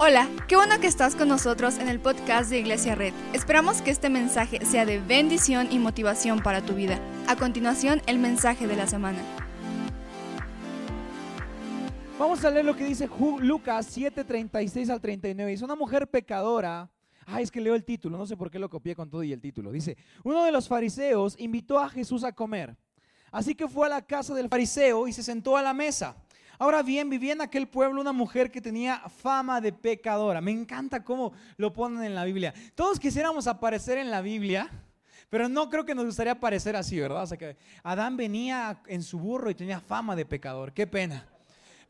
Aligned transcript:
Hola, 0.00 0.28
qué 0.46 0.54
bueno 0.54 0.78
que 0.78 0.86
estás 0.86 1.16
con 1.16 1.26
nosotros 1.26 1.76
en 1.78 1.88
el 1.88 1.98
podcast 1.98 2.50
de 2.50 2.60
Iglesia 2.60 2.94
Red. 2.94 3.12
Esperamos 3.32 3.82
que 3.82 3.90
este 3.90 4.08
mensaje 4.08 4.64
sea 4.64 4.86
de 4.86 5.00
bendición 5.00 5.66
y 5.72 5.80
motivación 5.80 6.40
para 6.40 6.64
tu 6.64 6.74
vida. 6.74 7.00
A 7.26 7.34
continuación, 7.34 8.00
el 8.06 8.20
mensaje 8.20 8.68
de 8.68 8.76
la 8.76 8.86
semana. 8.86 9.18
Vamos 12.16 12.44
a 12.44 12.50
leer 12.52 12.64
lo 12.64 12.76
que 12.76 12.84
dice 12.84 13.08
Lucas 13.40 13.88
7:36 13.88 14.88
al 14.88 15.00
39. 15.00 15.52
Es 15.52 15.62
una 15.62 15.74
mujer 15.74 16.06
pecadora. 16.06 16.88
Ah, 17.26 17.40
es 17.40 17.50
que 17.50 17.60
leo 17.60 17.74
el 17.74 17.84
título, 17.84 18.16
no 18.16 18.24
sé 18.24 18.36
por 18.36 18.52
qué 18.52 18.60
lo 18.60 18.70
copié 18.70 18.94
con 18.94 19.10
todo 19.10 19.24
y 19.24 19.32
el 19.32 19.40
título. 19.40 19.72
Dice, 19.72 19.96
uno 20.22 20.44
de 20.44 20.52
los 20.52 20.68
fariseos 20.68 21.34
invitó 21.40 21.80
a 21.80 21.88
Jesús 21.88 22.22
a 22.22 22.30
comer. 22.30 22.76
Así 23.32 23.56
que 23.56 23.66
fue 23.66 23.88
a 23.88 23.90
la 23.90 24.02
casa 24.02 24.32
del 24.32 24.48
fariseo 24.48 25.08
y 25.08 25.12
se 25.12 25.24
sentó 25.24 25.56
a 25.56 25.62
la 25.62 25.74
mesa. 25.74 26.14
Ahora 26.58 26.82
bien, 26.82 27.08
vivía 27.08 27.32
en 27.32 27.40
aquel 27.40 27.68
pueblo 27.68 28.00
una 28.00 28.12
mujer 28.12 28.50
que 28.50 28.60
tenía 28.60 29.00
fama 29.08 29.60
de 29.60 29.72
pecadora. 29.72 30.40
Me 30.40 30.50
encanta 30.50 31.04
cómo 31.04 31.32
lo 31.56 31.72
ponen 31.72 32.02
en 32.02 32.14
la 32.14 32.24
Biblia. 32.24 32.52
Todos 32.74 32.98
quisiéramos 32.98 33.46
aparecer 33.46 33.98
en 33.98 34.10
la 34.10 34.20
Biblia, 34.20 34.68
pero 35.30 35.48
no 35.48 35.70
creo 35.70 35.84
que 35.84 35.94
nos 35.94 36.04
gustaría 36.04 36.32
aparecer 36.32 36.74
así, 36.74 36.98
¿verdad? 36.98 37.22
O 37.22 37.26
sea 37.26 37.38
que 37.38 37.56
Adán 37.82 38.16
venía 38.16 38.82
en 38.86 39.02
su 39.02 39.18
burro 39.18 39.50
y 39.50 39.54
tenía 39.54 39.78
fama 39.78 40.16
de 40.16 40.26
pecador. 40.26 40.72
Qué 40.72 40.86
pena. 40.86 41.26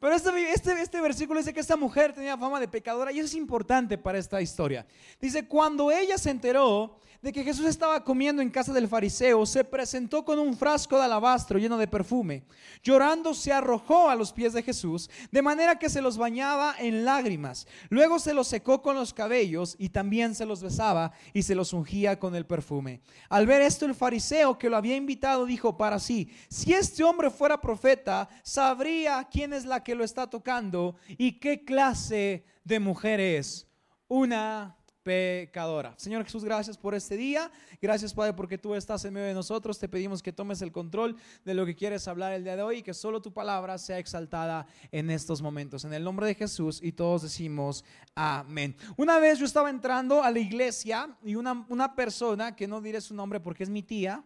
Pero 0.00 0.14
este, 0.14 0.52
este, 0.52 0.72
este, 0.80 1.00
versículo 1.00 1.40
dice 1.40 1.52
que 1.52 1.60
esta 1.60 1.76
mujer 1.76 2.12
tenía 2.12 2.36
fama 2.36 2.60
de 2.60 2.68
pecadora 2.68 3.10
y 3.10 3.18
eso 3.18 3.26
es 3.26 3.34
importante 3.34 3.98
para 3.98 4.18
esta 4.18 4.40
historia. 4.40 4.86
Dice, 5.20 5.46
cuando 5.46 5.90
ella 5.90 6.16
se 6.18 6.30
enteró 6.30 7.00
de 7.20 7.32
que 7.32 7.42
Jesús 7.42 7.66
estaba 7.66 8.04
comiendo 8.04 8.40
en 8.40 8.50
casa 8.50 8.72
del 8.72 8.86
fariseo, 8.86 9.44
se 9.44 9.64
presentó 9.64 10.24
con 10.24 10.38
un 10.38 10.56
frasco 10.56 10.96
de 10.96 11.04
alabastro 11.04 11.58
lleno 11.58 11.76
de 11.76 11.88
perfume. 11.88 12.44
Llorando 12.82 13.34
se 13.34 13.52
arrojó 13.52 14.08
a 14.08 14.14
los 14.14 14.32
pies 14.32 14.52
de 14.52 14.62
Jesús, 14.62 15.10
de 15.32 15.42
manera 15.42 15.80
que 15.80 15.88
se 15.88 16.00
los 16.00 16.16
bañaba 16.16 16.76
en 16.78 17.04
lágrimas. 17.04 17.66
Luego 17.88 18.20
se 18.20 18.34
los 18.34 18.46
secó 18.46 18.82
con 18.82 18.94
los 18.94 19.12
cabellos 19.12 19.74
y 19.80 19.88
también 19.88 20.36
se 20.36 20.46
los 20.46 20.62
besaba 20.62 21.12
y 21.32 21.42
se 21.42 21.56
los 21.56 21.72
ungía 21.72 22.20
con 22.20 22.36
el 22.36 22.46
perfume. 22.46 23.00
Al 23.28 23.46
ver 23.46 23.62
esto, 23.62 23.84
el 23.84 23.96
fariseo 23.96 24.56
que 24.56 24.70
lo 24.70 24.76
había 24.76 24.94
invitado 24.94 25.44
dijo 25.44 25.76
para 25.76 25.98
sí, 25.98 26.30
si 26.48 26.72
este 26.72 27.02
hombre 27.02 27.30
fuera 27.30 27.60
profeta, 27.60 28.28
sabría 28.44 29.26
quién 29.28 29.52
es 29.52 29.64
la 29.64 29.82
que 29.88 29.94
lo 29.94 30.04
está 30.04 30.28
tocando 30.28 30.96
y 31.16 31.38
qué 31.38 31.64
clase 31.64 32.44
de 32.62 32.78
mujer 32.78 33.20
es. 33.20 33.66
Una 34.06 34.76
pecadora. 35.02 35.94
Señor 35.96 36.24
Jesús, 36.24 36.44
gracias 36.44 36.76
por 36.76 36.94
este 36.94 37.16
día. 37.16 37.50
Gracias, 37.80 38.12
Padre, 38.12 38.34
porque 38.34 38.58
tú 38.58 38.74
estás 38.74 39.02
en 39.06 39.14
medio 39.14 39.28
de 39.28 39.32
nosotros. 39.32 39.78
Te 39.78 39.88
pedimos 39.88 40.22
que 40.22 40.30
tomes 40.30 40.60
el 40.60 40.72
control 40.72 41.16
de 41.42 41.54
lo 41.54 41.64
que 41.64 41.74
quieres 41.74 42.06
hablar 42.06 42.34
el 42.34 42.44
día 42.44 42.54
de 42.54 42.62
hoy 42.62 42.76
y 42.76 42.82
que 42.82 42.92
solo 42.92 43.22
tu 43.22 43.32
palabra 43.32 43.78
sea 43.78 43.98
exaltada 43.98 44.66
en 44.92 45.08
estos 45.08 45.40
momentos. 45.40 45.86
En 45.86 45.94
el 45.94 46.04
nombre 46.04 46.26
de 46.26 46.34
Jesús 46.34 46.80
y 46.82 46.92
todos 46.92 47.22
decimos 47.22 47.82
amén. 48.14 48.76
Una 48.98 49.18
vez 49.18 49.38
yo 49.38 49.46
estaba 49.46 49.70
entrando 49.70 50.22
a 50.22 50.30
la 50.30 50.38
iglesia 50.38 51.16
y 51.24 51.34
una, 51.34 51.64
una 51.70 51.94
persona, 51.94 52.54
que 52.54 52.68
no 52.68 52.82
diré 52.82 53.00
su 53.00 53.14
nombre 53.14 53.40
porque 53.40 53.62
es 53.62 53.70
mi 53.70 53.82
tía, 53.82 54.22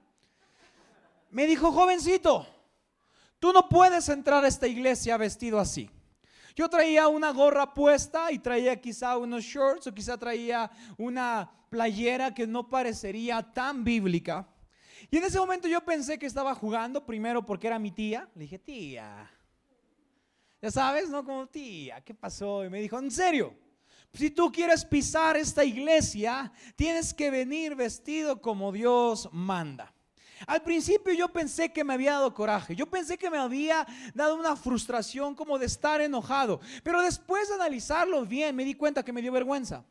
me 1.31 1.47
dijo, 1.47 1.71
jovencito, 1.71 2.49
tú 3.43 3.53
no 3.53 3.69
puedes 3.69 4.09
entrar 4.09 4.45
a 4.45 4.47
esta 4.47 4.69
iglesia 4.69 5.17
vestido 5.17 5.59
así. 5.59 5.91
Yo 6.55 6.69
traía 6.69 7.09
una 7.09 7.33
gorra 7.33 7.75
puesta 7.75 8.31
y 8.31 8.39
traía 8.39 8.81
quizá 8.81 9.19
unos 9.19 9.43
shorts 9.43 9.89
o 9.89 9.93
quizá 9.93 10.17
traía 10.17 10.71
una 10.97 11.51
playera 11.69 12.33
que 12.33 12.47
no 12.47 12.71
parecería 12.71 13.43
tan 13.43 13.83
bíblica. 13.83 14.47
Y 15.11 15.17
en 15.17 15.25
ese 15.25 15.41
momento 15.41 15.67
yo 15.67 15.85
pensé 15.85 16.21
que 16.21 16.27
estaba 16.27 16.55
jugando, 16.55 17.05
primero 17.05 17.45
porque 17.45 17.67
era 17.67 17.81
mi 17.81 17.91
tía. 17.91 18.29
Le 18.37 18.43
dije, 18.43 18.61
tía, 18.61 19.29
ya 20.61 20.71
sabes, 20.71 21.11
¿no? 21.11 21.25
Como 21.25 21.49
tía, 21.49 22.01
¿qué 22.01 22.15
pasó? 22.15 22.65
Y 22.65 22.71
me 22.71 22.81
dijo, 22.81 22.97
en 22.97 23.11
serio, 23.11 23.57
si 24.15 24.31
tú 24.31 24.53
quieres 24.53 24.85
pisar 24.85 25.37
esta 25.37 25.65
iglesia, 25.65 26.53
tienes 26.77 27.13
que 27.13 27.29
venir 27.29 27.75
vestido 27.75 28.41
como 28.41 28.71
Dios 28.71 29.29
manda. 29.33 29.93
Al 30.47 30.63
principio 30.63 31.13
yo 31.13 31.29
pensé 31.29 31.73
que 31.73 31.85
me 31.85 31.95
había 31.95 32.13
dado 32.13 32.35
coraje, 32.35 32.75
yo 32.75 32.87
pensé 32.87 33.17
que 33.19 33.31
me 33.31 33.39
había 33.39 33.87
dado 34.15 34.37
una 34.37 34.57
frustración 34.57 35.35
como 35.35 35.59
de 35.59 35.67
estar 35.67 36.01
enojado, 36.01 36.61
pero 36.83 37.03
después 37.03 37.49
de 37.49 37.55
analizarlo 37.55 38.25
bien 38.25 38.55
me 38.57 38.65
di 38.65 38.75
cuenta 38.75 39.05
que 39.05 39.13
me 39.13 39.23
dio 39.23 39.33
vergüenza. 39.33 39.85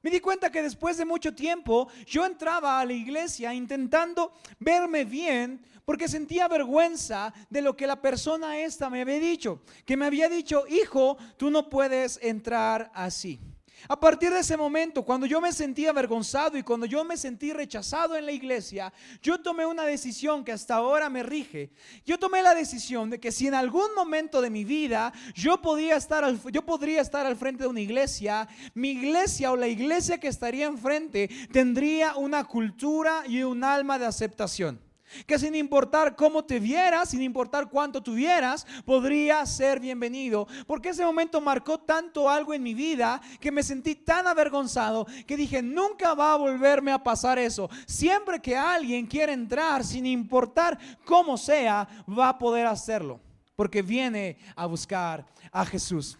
Me 0.00 0.10
di 0.10 0.20
cuenta 0.20 0.50
que 0.50 0.62
después 0.62 0.96
de 0.96 1.04
mucho 1.04 1.34
tiempo 1.34 1.88
yo 2.06 2.24
entraba 2.24 2.78
a 2.78 2.84
la 2.84 2.92
iglesia 2.92 3.52
intentando 3.52 4.32
verme 4.60 5.04
bien 5.04 5.60
porque 5.84 6.06
sentía 6.06 6.46
vergüenza 6.46 7.32
de 7.50 7.62
lo 7.62 7.76
que 7.76 7.86
la 7.86 8.00
persona 8.00 8.58
esta 8.60 8.90
me 8.90 9.00
había 9.00 9.18
dicho, 9.18 9.62
que 9.84 9.96
me 9.96 10.06
había 10.06 10.28
dicho, 10.28 10.64
hijo, 10.68 11.16
tú 11.36 11.50
no 11.50 11.68
puedes 11.68 12.20
entrar 12.22 12.92
así. 12.94 13.40
A 13.86 13.98
partir 13.98 14.30
de 14.30 14.40
ese 14.40 14.56
momento, 14.56 15.04
cuando 15.04 15.26
yo 15.26 15.40
me 15.40 15.52
sentí 15.52 15.86
avergonzado 15.86 16.58
y 16.58 16.62
cuando 16.62 16.86
yo 16.86 17.04
me 17.04 17.16
sentí 17.16 17.52
rechazado 17.52 18.16
en 18.16 18.26
la 18.26 18.32
iglesia, 18.32 18.92
yo 19.22 19.40
tomé 19.40 19.64
una 19.66 19.84
decisión 19.84 20.44
que 20.44 20.52
hasta 20.52 20.74
ahora 20.74 21.08
me 21.08 21.22
rige. 21.22 21.70
Yo 22.04 22.18
tomé 22.18 22.42
la 22.42 22.54
decisión 22.54 23.10
de 23.10 23.20
que 23.20 23.30
si 23.30 23.46
en 23.46 23.54
algún 23.54 23.94
momento 23.94 24.40
de 24.40 24.50
mi 24.50 24.64
vida 24.64 25.12
yo 25.34 25.62
podía 25.62 25.96
estar 25.96 26.24
al, 26.24 26.40
yo 26.50 26.64
podría 26.64 27.00
estar 27.00 27.26
al 27.26 27.36
frente 27.36 27.62
de 27.64 27.68
una 27.68 27.80
iglesia, 27.80 28.48
mi 28.74 28.90
iglesia 28.90 29.52
o 29.52 29.56
la 29.56 29.68
iglesia 29.68 30.18
que 30.18 30.28
estaría 30.28 30.66
enfrente 30.66 31.30
tendría 31.52 32.16
una 32.16 32.44
cultura 32.44 33.22
y 33.26 33.42
un 33.42 33.62
alma 33.62 33.98
de 33.98 34.06
aceptación. 34.06 34.87
Que 35.26 35.38
sin 35.38 35.54
importar 35.54 36.16
cómo 36.16 36.44
te 36.44 36.60
vieras, 36.60 37.10
sin 37.10 37.22
importar 37.22 37.68
cuánto 37.68 38.02
tuvieras, 38.02 38.66
podría 38.84 39.44
ser 39.46 39.80
bienvenido. 39.80 40.46
Porque 40.66 40.90
ese 40.90 41.04
momento 41.04 41.40
marcó 41.40 41.78
tanto 41.78 42.28
algo 42.28 42.54
en 42.54 42.62
mi 42.62 42.74
vida 42.74 43.20
que 43.40 43.52
me 43.52 43.62
sentí 43.62 43.94
tan 43.94 44.26
avergonzado 44.26 45.06
que 45.26 45.36
dije, 45.36 45.62
nunca 45.62 46.14
va 46.14 46.32
a 46.32 46.36
volverme 46.36 46.92
a 46.92 47.02
pasar 47.02 47.38
eso. 47.38 47.68
Siempre 47.86 48.40
que 48.40 48.56
alguien 48.56 49.06
quiere 49.06 49.32
entrar, 49.32 49.84
sin 49.84 50.06
importar 50.06 50.78
cómo 51.04 51.36
sea, 51.36 51.88
va 52.08 52.30
a 52.30 52.38
poder 52.38 52.66
hacerlo. 52.66 53.20
Porque 53.56 53.82
viene 53.82 54.38
a 54.54 54.66
buscar 54.66 55.26
a 55.50 55.64
Jesús. 55.64 56.16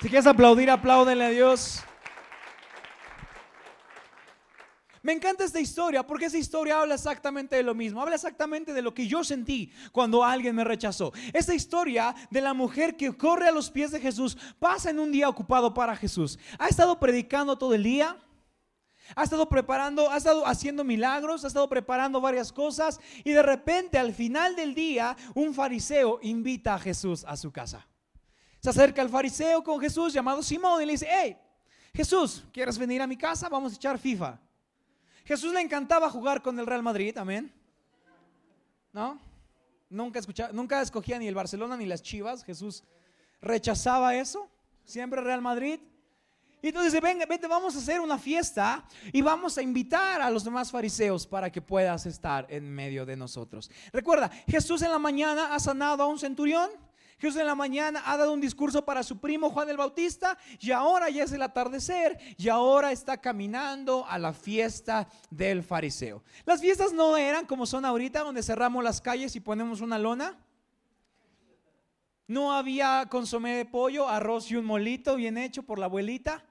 Si 0.00 0.08
quieres 0.08 0.26
aplaudir, 0.26 0.70
apláudele 0.70 1.24
a 1.24 1.30
Dios. 1.30 1.82
Me 5.04 5.12
encanta 5.12 5.44
esta 5.44 5.60
historia 5.60 6.06
porque 6.06 6.24
esa 6.24 6.38
historia 6.38 6.80
habla 6.80 6.94
exactamente 6.94 7.56
de 7.56 7.62
lo 7.62 7.74
mismo, 7.74 8.00
habla 8.00 8.14
exactamente 8.14 8.72
de 8.72 8.80
lo 8.80 8.94
que 8.94 9.06
yo 9.06 9.22
sentí 9.22 9.70
cuando 9.92 10.24
alguien 10.24 10.56
me 10.56 10.64
rechazó. 10.64 11.12
Esta 11.34 11.54
historia 11.54 12.14
de 12.30 12.40
la 12.40 12.54
mujer 12.54 12.96
que 12.96 13.14
corre 13.14 13.46
a 13.46 13.52
los 13.52 13.70
pies 13.70 13.90
de 13.90 14.00
Jesús 14.00 14.34
pasa 14.58 14.88
en 14.88 14.98
un 14.98 15.12
día 15.12 15.28
ocupado 15.28 15.74
para 15.74 15.94
Jesús. 15.94 16.38
Ha 16.58 16.68
estado 16.68 16.98
predicando 16.98 17.58
todo 17.58 17.74
el 17.74 17.82
día. 17.82 18.16
Ha 19.14 19.24
estado 19.24 19.46
preparando, 19.46 20.10
ha 20.10 20.16
estado 20.16 20.46
haciendo 20.46 20.84
milagros, 20.84 21.44
ha 21.44 21.48
estado 21.48 21.68
preparando 21.68 22.22
varias 22.22 22.50
cosas 22.50 22.98
y 23.24 23.32
de 23.32 23.42
repente 23.42 23.98
al 23.98 24.14
final 24.14 24.56
del 24.56 24.74
día 24.74 25.18
un 25.34 25.52
fariseo 25.52 26.18
invita 26.22 26.76
a 26.76 26.78
Jesús 26.78 27.26
a 27.28 27.36
su 27.36 27.52
casa. 27.52 27.86
Se 28.60 28.70
acerca 28.70 29.02
el 29.02 29.10
fariseo 29.10 29.62
con 29.62 29.78
Jesús 29.80 30.14
llamado 30.14 30.42
Simón 30.42 30.80
y 30.80 30.86
le 30.86 30.92
dice, 30.92 31.08
hey, 31.10 31.36
Jesús, 31.92 32.42
¿quieres 32.50 32.78
venir 32.78 33.02
a 33.02 33.06
mi 33.06 33.18
casa? 33.18 33.50
Vamos 33.50 33.74
a 33.74 33.76
echar 33.76 33.98
FIFA. 33.98 34.40
Jesús 35.24 35.52
le 35.52 35.60
encantaba 35.60 36.10
jugar 36.10 36.42
con 36.42 36.58
el 36.58 36.66
Real 36.66 36.82
Madrid, 36.82 37.16
amén. 37.16 37.52
¿No? 38.92 39.18
Nunca, 39.88 40.18
escuchaba, 40.18 40.52
nunca 40.52 40.80
escogía 40.80 41.18
ni 41.18 41.26
el 41.28 41.34
Barcelona 41.34 41.76
ni 41.76 41.86
las 41.86 42.02
Chivas. 42.02 42.44
Jesús 42.44 42.84
rechazaba 43.40 44.14
eso. 44.14 44.48
Siempre 44.84 45.20
Real 45.20 45.40
Madrid. 45.40 45.80
Y 46.64 46.68
entonces 46.68 46.92
dice, 46.92 47.04
venga, 47.04 47.26
vente, 47.26 47.46
vamos 47.46 47.76
a 47.76 47.78
hacer 47.78 48.00
una 48.00 48.18
fiesta 48.18 48.84
y 49.12 49.20
vamos 49.20 49.58
a 49.58 49.62
invitar 49.62 50.22
a 50.22 50.30
los 50.30 50.44
demás 50.44 50.70
fariseos 50.70 51.26
para 51.26 51.52
que 51.52 51.60
puedas 51.60 52.06
estar 52.06 52.46
en 52.48 52.70
medio 52.70 53.04
de 53.04 53.16
nosotros. 53.16 53.70
Recuerda, 53.92 54.30
Jesús 54.48 54.80
en 54.80 54.90
la 54.90 54.98
mañana 54.98 55.54
ha 55.54 55.60
sanado 55.60 56.02
a 56.02 56.06
un 56.06 56.18
centurión 56.18 56.70
Jesús 57.18 57.40
en 57.40 57.46
la 57.46 57.54
mañana 57.54 58.02
ha 58.04 58.16
dado 58.16 58.32
un 58.32 58.40
discurso 58.40 58.84
para 58.84 59.02
su 59.02 59.18
primo 59.18 59.50
Juan 59.50 59.68
el 59.68 59.76
Bautista 59.76 60.36
y 60.60 60.72
ahora 60.72 61.10
ya 61.10 61.24
es 61.24 61.32
el 61.32 61.42
atardecer 61.42 62.18
y 62.36 62.48
ahora 62.48 62.92
está 62.92 63.20
caminando 63.20 64.06
a 64.06 64.18
la 64.18 64.32
fiesta 64.32 65.08
del 65.30 65.62
fariseo. 65.62 66.22
Las 66.44 66.60
fiestas 66.60 66.92
no 66.92 67.16
eran 67.16 67.46
como 67.46 67.66
son 67.66 67.84
ahorita, 67.84 68.20
donde 68.20 68.42
cerramos 68.42 68.82
las 68.82 69.00
calles 69.00 69.36
y 69.36 69.40
ponemos 69.40 69.80
una 69.80 69.98
lona. 69.98 70.38
No 72.26 72.52
había 72.52 73.06
consomé 73.10 73.56
de 73.56 73.64
pollo, 73.66 74.08
arroz 74.08 74.50
y 74.50 74.56
un 74.56 74.64
molito 74.64 75.16
bien 75.16 75.36
hecho 75.36 75.62
por 75.62 75.78
la 75.78 75.86
abuelita. 75.86 76.44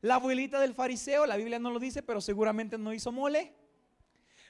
La 0.00 0.16
abuelita 0.16 0.60
del 0.60 0.74
fariseo, 0.74 1.26
la 1.26 1.36
Biblia 1.36 1.58
no 1.58 1.70
lo 1.70 1.78
dice, 1.78 2.02
pero 2.02 2.20
seguramente 2.20 2.78
no 2.78 2.92
hizo 2.92 3.12
mole. 3.12 3.54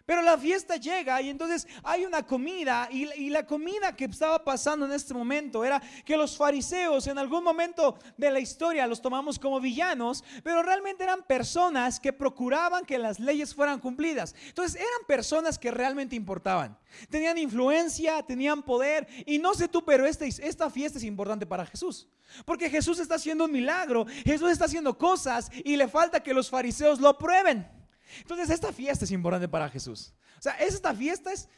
Pero 0.06 0.23
la 0.23 0.37
fiesta 0.38 0.76
llega 0.76 1.20
y 1.23 1.29
entonces 1.29 1.67
hay 1.82 2.05
una 2.05 2.26
comida 2.26 2.88
y, 2.91 3.31
la 3.31 3.47
comida 3.47 3.94
que 3.94 4.06
estaba 4.06 4.43
pasando 4.43 4.87
en 4.87 4.93
este 4.93 5.14
momento 5.14 5.64
era 5.64 5.81
que 6.05 6.17
los 6.17 6.37
fariseos 6.37 7.06
en 7.06 7.17
algún 7.17 7.44
momento 7.44 7.97
de 8.17 8.31
la 8.31 8.41
historia 8.41 8.87
los 8.87 9.00
tomamos 9.00 9.38
como 9.38 9.61
villanos, 9.61 10.25
pero 10.43 10.62
realmente 10.62 11.05
eran 11.05 11.23
personas 11.23 12.00
que 12.00 12.12
procuraban 12.12 12.85
que 12.85 12.99
las 12.99 13.20
leyes 13.20 13.55
fueran 13.55 13.79
cumplidas. 13.79 14.35
Entonces 14.49 14.76
eran 14.76 15.06
personas 15.06 15.58
que 15.58 15.70
realmente 15.70 16.17
importaban. 16.17 16.76
Tenían 17.08 17.38
influencia, 17.38 18.23
tenían 18.23 18.62
poder 18.62 19.06
y 19.26 19.38
no 19.38 19.55
sé 19.55 19.69
tú, 19.69 19.85
pero 19.85 20.06
este, 20.06 20.26
esta 20.26 20.70
fiesta 20.70 20.99
es 20.99 21.05
importante 21.05 21.46
para 21.46 21.67
Jesús. 21.67 22.08
Porque 22.44 22.70
Jesús 22.70 22.99
está 22.99 23.17
haciendo 23.17 23.44
un 23.44 23.53
milagro, 23.53 24.06
Jesús 24.25 24.50
está 24.50 24.64
haciendo 24.64 24.96
cosas 24.96 25.50
y 25.64 25.76
le 25.76 25.88
falta 25.88 26.23
que 26.23 26.35
los 26.35 26.50
fariseos 26.50 27.00
lo 27.00 27.17
prueben. 27.19 27.80
Entonces 28.21 28.51
esta 28.51 28.73
fiesta 28.73 29.05
es 29.05 29.11
importante 29.11 29.49
para 29.49 29.69
Jesús. 29.69 30.12
O 30.39 30.43
sea, 30.43 30.53
esta 30.55 30.95
fiesta 30.95 31.33
es, 31.33 31.49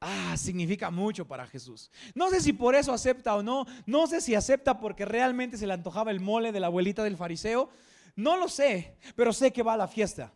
ah, 0.00 0.34
significa 0.36 0.90
mucho 0.90 1.26
para 1.26 1.46
Jesús. 1.46 1.90
No 2.14 2.30
sé 2.30 2.40
si 2.40 2.52
por 2.52 2.74
eso 2.74 2.92
acepta 2.92 3.36
o 3.36 3.42
no. 3.42 3.66
No 3.86 4.06
sé 4.06 4.20
si 4.20 4.34
acepta 4.34 4.78
porque 4.78 5.04
realmente 5.04 5.56
se 5.56 5.66
le 5.66 5.72
antojaba 5.72 6.10
el 6.10 6.20
mole 6.20 6.52
de 6.52 6.60
la 6.60 6.68
abuelita 6.68 7.04
del 7.04 7.16
fariseo. 7.16 7.70
No 8.16 8.36
lo 8.36 8.48
sé, 8.48 8.96
pero 9.16 9.32
sé 9.32 9.52
que 9.52 9.62
va 9.62 9.74
a 9.74 9.78
la 9.78 9.88
fiesta. 9.88 10.32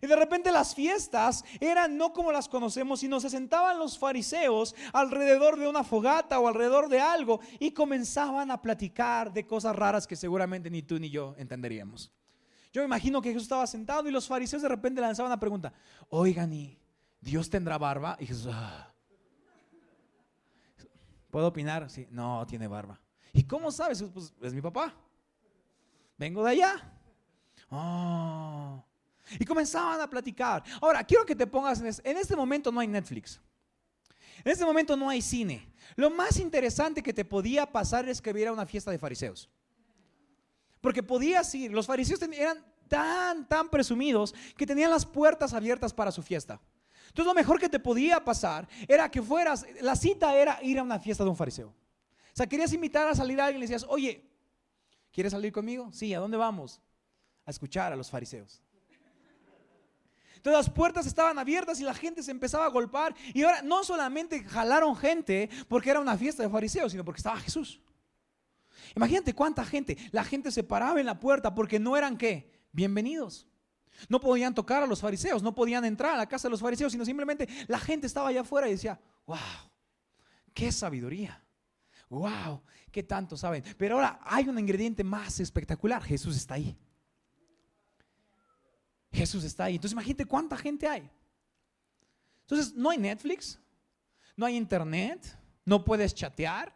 Y 0.00 0.06
de 0.06 0.16
repente 0.16 0.52
las 0.52 0.74
fiestas 0.74 1.44
eran 1.58 1.96
no 1.96 2.12
como 2.12 2.30
las 2.30 2.48
conocemos, 2.48 3.00
sino 3.00 3.18
se 3.18 3.30
sentaban 3.30 3.78
los 3.78 3.98
fariseos 3.98 4.74
alrededor 4.92 5.58
de 5.58 5.66
una 5.66 5.82
fogata 5.82 6.38
o 6.38 6.46
alrededor 6.46 6.88
de 6.88 7.00
algo 7.00 7.40
y 7.58 7.72
comenzaban 7.72 8.50
a 8.50 8.62
platicar 8.62 9.32
de 9.32 9.46
cosas 9.46 9.74
raras 9.74 10.06
que 10.06 10.16
seguramente 10.16 10.70
ni 10.70 10.82
tú 10.82 10.98
ni 11.00 11.10
yo 11.10 11.34
entenderíamos. 11.38 12.12
Yo 12.72 12.82
me 12.82 12.86
imagino 12.86 13.20
que 13.20 13.30
Jesús 13.30 13.44
estaba 13.44 13.66
sentado 13.66 14.08
y 14.08 14.12
los 14.12 14.28
fariseos 14.28 14.62
de 14.62 14.68
repente 14.68 15.00
lanzaban 15.00 15.30
la 15.30 15.40
pregunta, 15.40 15.72
oigan, 16.08 16.52
¿y 16.52 16.78
Dios 17.20 17.50
tendrá 17.50 17.78
barba? 17.78 18.16
Y 18.20 18.26
Jesús, 18.26 18.48
ah". 18.52 18.92
¿puedo 21.30 21.48
opinar? 21.48 21.90
Sí, 21.90 22.06
no, 22.10 22.46
tiene 22.46 22.68
barba. 22.68 23.00
¿Y 23.32 23.44
cómo 23.44 23.70
sabes? 23.70 24.02
Pues 24.02 24.32
es 24.42 24.54
mi 24.54 24.60
papá. 24.60 24.94
Vengo 26.16 26.44
de 26.44 26.50
allá. 26.50 26.92
Oh. 27.70 28.84
Y 29.38 29.44
comenzaban 29.44 30.00
a 30.00 30.08
platicar. 30.08 30.62
Ahora, 30.80 31.04
quiero 31.04 31.24
que 31.24 31.36
te 31.36 31.46
pongas 31.46 31.80
en 31.80 31.86
este, 31.86 32.10
en 32.10 32.16
este 32.16 32.36
momento 32.36 32.72
no 32.72 32.80
hay 32.80 32.88
Netflix. 32.88 33.40
En 34.44 34.52
este 34.52 34.64
momento 34.64 34.96
no 34.96 35.08
hay 35.08 35.22
cine. 35.22 35.72
Lo 35.96 36.10
más 36.10 36.38
interesante 36.38 37.02
que 37.02 37.12
te 37.12 37.24
podía 37.24 37.70
pasar 37.70 38.08
es 38.08 38.20
que 38.20 38.30
hubiera 38.30 38.52
una 38.52 38.66
fiesta 38.66 38.90
de 38.90 38.98
fariseos. 38.98 39.48
Porque 40.80 41.02
podías 41.02 41.54
ir, 41.54 41.72
los 41.72 41.86
fariseos 41.86 42.20
eran 42.22 42.64
tan, 42.88 43.46
tan 43.46 43.68
presumidos 43.68 44.34
que 44.56 44.66
tenían 44.66 44.90
las 44.90 45.06
puertas 45.06 45.52
abiertas 45.54 45.92
para 45.92 46.10
su 46.10 46.22
fiesta. 46.22 46.60
Entonces 47.08 47.26
lo 47.26 47.34
mejor 47.34 47.58
que 47.58 47.68
te 47.68 47.80
podía 47.80 48.24
pasar 48.24 48.68
era 48.86 49.10
que 49.10 49.20
fueras, 49.20 49.66
la 49.80 49.96
cita 49.96 50.34
era 50.34 50.58
ir 50.62 50.78
a 50.78 50.82
una 50.82 50.98
fiesta 50.98 51.24
de 51.24 51.30
un 51.30 51.36
fariseo. 51.36 51.68
O 51.68 52.36
sea, 52.36 52.46
querías 52.46 52.72
invitar 52.72 53.08
a 53.08 53.14
salir 53.14 53.40
a 53.40 53.46
alguien 53.46 53.58
y 53.58 53.66
le 53.66 53.72
decías, 53.72 53.86
oye, 53.88 54.24
¿quieres 55.12 55.32
salir 55.32 55.52
conmigo? 55.52 55.90
Sí, 55.92 56.14
¿a 56.14 56.20
dónde 56.20 56.36
vamos? 56.36 56.80
A 57.44 57.50
escuchar 57.50 57.92
a 57.92 57.96
los 57.96 58.10
fariseos. 58.10 58.62
Entonces 60.36 60.66
las 60.66 60.70
puertas 60.70 61.04
estaban 61.04 61.38
abiertas 61.38 61.80
y 61.80 61.84
la 61.84 61.92
gente 61.92 62.22
se 62.22 62.30
empezaba 62.30 62.64
a 62.64 62.68
golpear. 62.68 63.14
Y 63.34 63.42
ahora 63.42 63.60
no 63.60 63.84
solamente 63.84 64.42
jalaron 64.42 64.96
gente 64.96 65.50
porque 65.68 65.90
era 65.90 66.00
una 66.00 66.16
fiesta 66.16 66.42
de 66.42 66.48
fariseos, 66.48 66.92
sino 66.92 67.04
porque 67.04 67.18
estaba 67.18 67.38
Jesús. 67.38 67.80
Imagínate 68.96 69.34
cuánta 69.34 69.64
gente. 69.64 69.96
La 70.10 70.24
gente 70.24 70.50
se 70.50 70.62
paraba 70.62 71.00
en 71.00 71.06
la 71.06 71.18
puerta 71.18 71.54
porque 71.54 71.78
no 71.78 71.96
eran 71.96 72.16
qué? 72.16 72.50
Bienvenidos. 72.72 73.46
No 74.08 74.20
podían 74.20 74.54
tocar 74.54 74.82
a 74.82 74.86
los 74.86 75.00
fariseos, 75.00 75.42
no 75.42 75.54
podían 75.54 75.84
entrar 75.84 76.14
a 76.14 76.16
la 76.16 76.28
casa 76.28 76.48
de 76.48 76.52
los 76.52 76.60
fariseos, 76.60 76.92
sino 76.92 77.04
simplemente 77.04 77.48
la 77.66 77.78
gente 77.78 78.06
estaba 78.06 78.28
allá 78.28 78.40
afuera 78.40 78.68
y 78.68 78.72
decía, 78.72 78.98
wow, 79.26 79.38
qué 80.54 80.72
sabiduría. 80.72 81.42
Wow, 82.08 82.62
qué 82.90 83.02
tanto 83.02 83.36
saben. 83.36 83.62
Pero 83.76 83.96
ahora 83.96 84.20
hay 84.24 84.48
un 84.48 84.58
ingrediente 84.58 85.04
más 85.04 85.38
espectacular. 85.38 86.02
Jesús 86.02 86.36
está 86.36 86.54
ahí. 86.54 86.76
Jesús 89.12 89.44
está 89.44 89.64
ahí. 89.64 89.76
Entonces 89.76 89.92
imagínate 89.92 90.24
cuánta 90.24 90.56
gente 90.56 90.88
hay. 90.88 91.08
Entonces 92.42 92.74
no 92.74 92.90
hay 92.90 92.98
Netflix, 92.98 93.60
no 94.36 94.46
hay 94.46 94.56
internet, 94.56 95.38
no 95.64 95.84
puedes 95.84 96.14
chatear, 96.14 96.74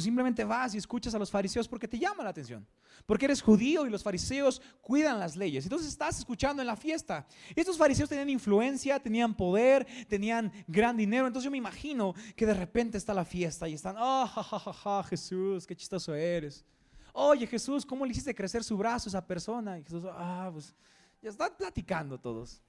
simplemente 0.00 0.42
vas 0.42 0.74
y 0.74 0.78
escuchas 0.78 1.14
a 1.14 1.18
los 1.18 1.30
fariseos 1.30 1.68
porque 1.68 1.86
te 1.86 1.98
llama 1.98 2.24
la 2.24 2.30
atención. 2.30 2.66
Porque 3.04 3.26
eres 3.26 3.42
judío 3.42 3.86
y 3.86 3.90
los 3.90 4.02
fariseos 4.02 4.62
cuidan 4.80 5.18
las 5.18 5.36
leyes. 5.36 5.64
Entonces 5.64 5.88
estás 5.88 6.18
escuchando 6.18 6.62
en 6.62 6.66
la 6.66 6.76
fiesta. 6.76 7.26
Estos 7.54 7.76
fariseos 7.76 8.08
tenían 8.08 8.30
influencia, 8.30 8.98
tenían 8.98 9.34
poder, 9.34 9.86
tenían 10.08 10.50
gran 10.66 10.96
dinero. 10.96 11.26
Entonces 11.26 11.44
yo 11.44 11.50
me 11.50 11.58
imagino 11.58 12.14
que 12.34 12.46
de 12.46 12.54
repente 12.54 12.96
está 12.96 13.12
la 13.12 13.26
fiesta 13.26 13.68
y 13.68 13.74
están, 13.74 13.96
oh, 13.98 14.26
ja, 14.26 15.02
Jesús, 15.04 15.66
qué 15.66 15.76
chistoso 15.76 16.14
eres. 16.14 16.64
Oye, 17.12 17.46
Jesús, 17.46 17.84
¿cómo 17.84 18.06
le 18.06 18.12
hiciste 18.12 18.34
crecer 18.34 18.64
su 18.64 18.78
brazo 18.78 19.08
a 19.08 19.10
esa 19.10 19.26
persona? 19.26 19.78
Y 19.78 19.82
Jesús, 19.82 20.04
ah, 20.10 20.48
pues 20.50 20.74
ya 21.20 21.28
están 21.28 21.54
platicando 21.58 22.18
todos. 22.18 22.62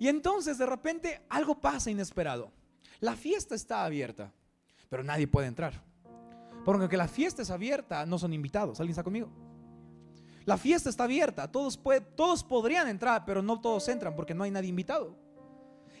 Y 0.00 0.08
entonces 0.08 0.58
de 0.58 0.66
repente 0.66 1.22
algo 1.28 1.60
pasa 1.60 1.92
inesperado. 1.92 2.50
La 2.98 3.14
fiesta 3.14 3.54
está 3.54 3.84
abierta 3.84 4.32
pero 4.94 5.02
nadie 5.02 5.26
puede 5.26 5.48
entrar. 5.48 5.82
Porque 6.64 6.82
aunque 6.82 6.96
la 6.96 7.08
fiesta 7.08 7.42
es 7.42 7.50
abierta, 7.50 8.06
no 8.06 8.16
son 8.16 8.32
invitados. 8.32 8.78
¿Alguien 8.78 8.92
está 8.92 9.02
conmigo? 9.02 9.28
La 10.44 10.56
fiesta 10.56 10.88
está 10.88 11.02
abierta, 11.02 11.50
todos, 11.50 11.80
todos 12.14 12.44
podrían 12.44 12.86
entrar, 12.86 13.24
pero 13.24 13.42
no 13.42 13.60
todos 13.60 13.88
entran 13.88 14.14
porque 14.14 14.34
no 14.34 14.44
hay 14.44 14.52
nadie 14.52 14.68
invitado. 14.68 15.16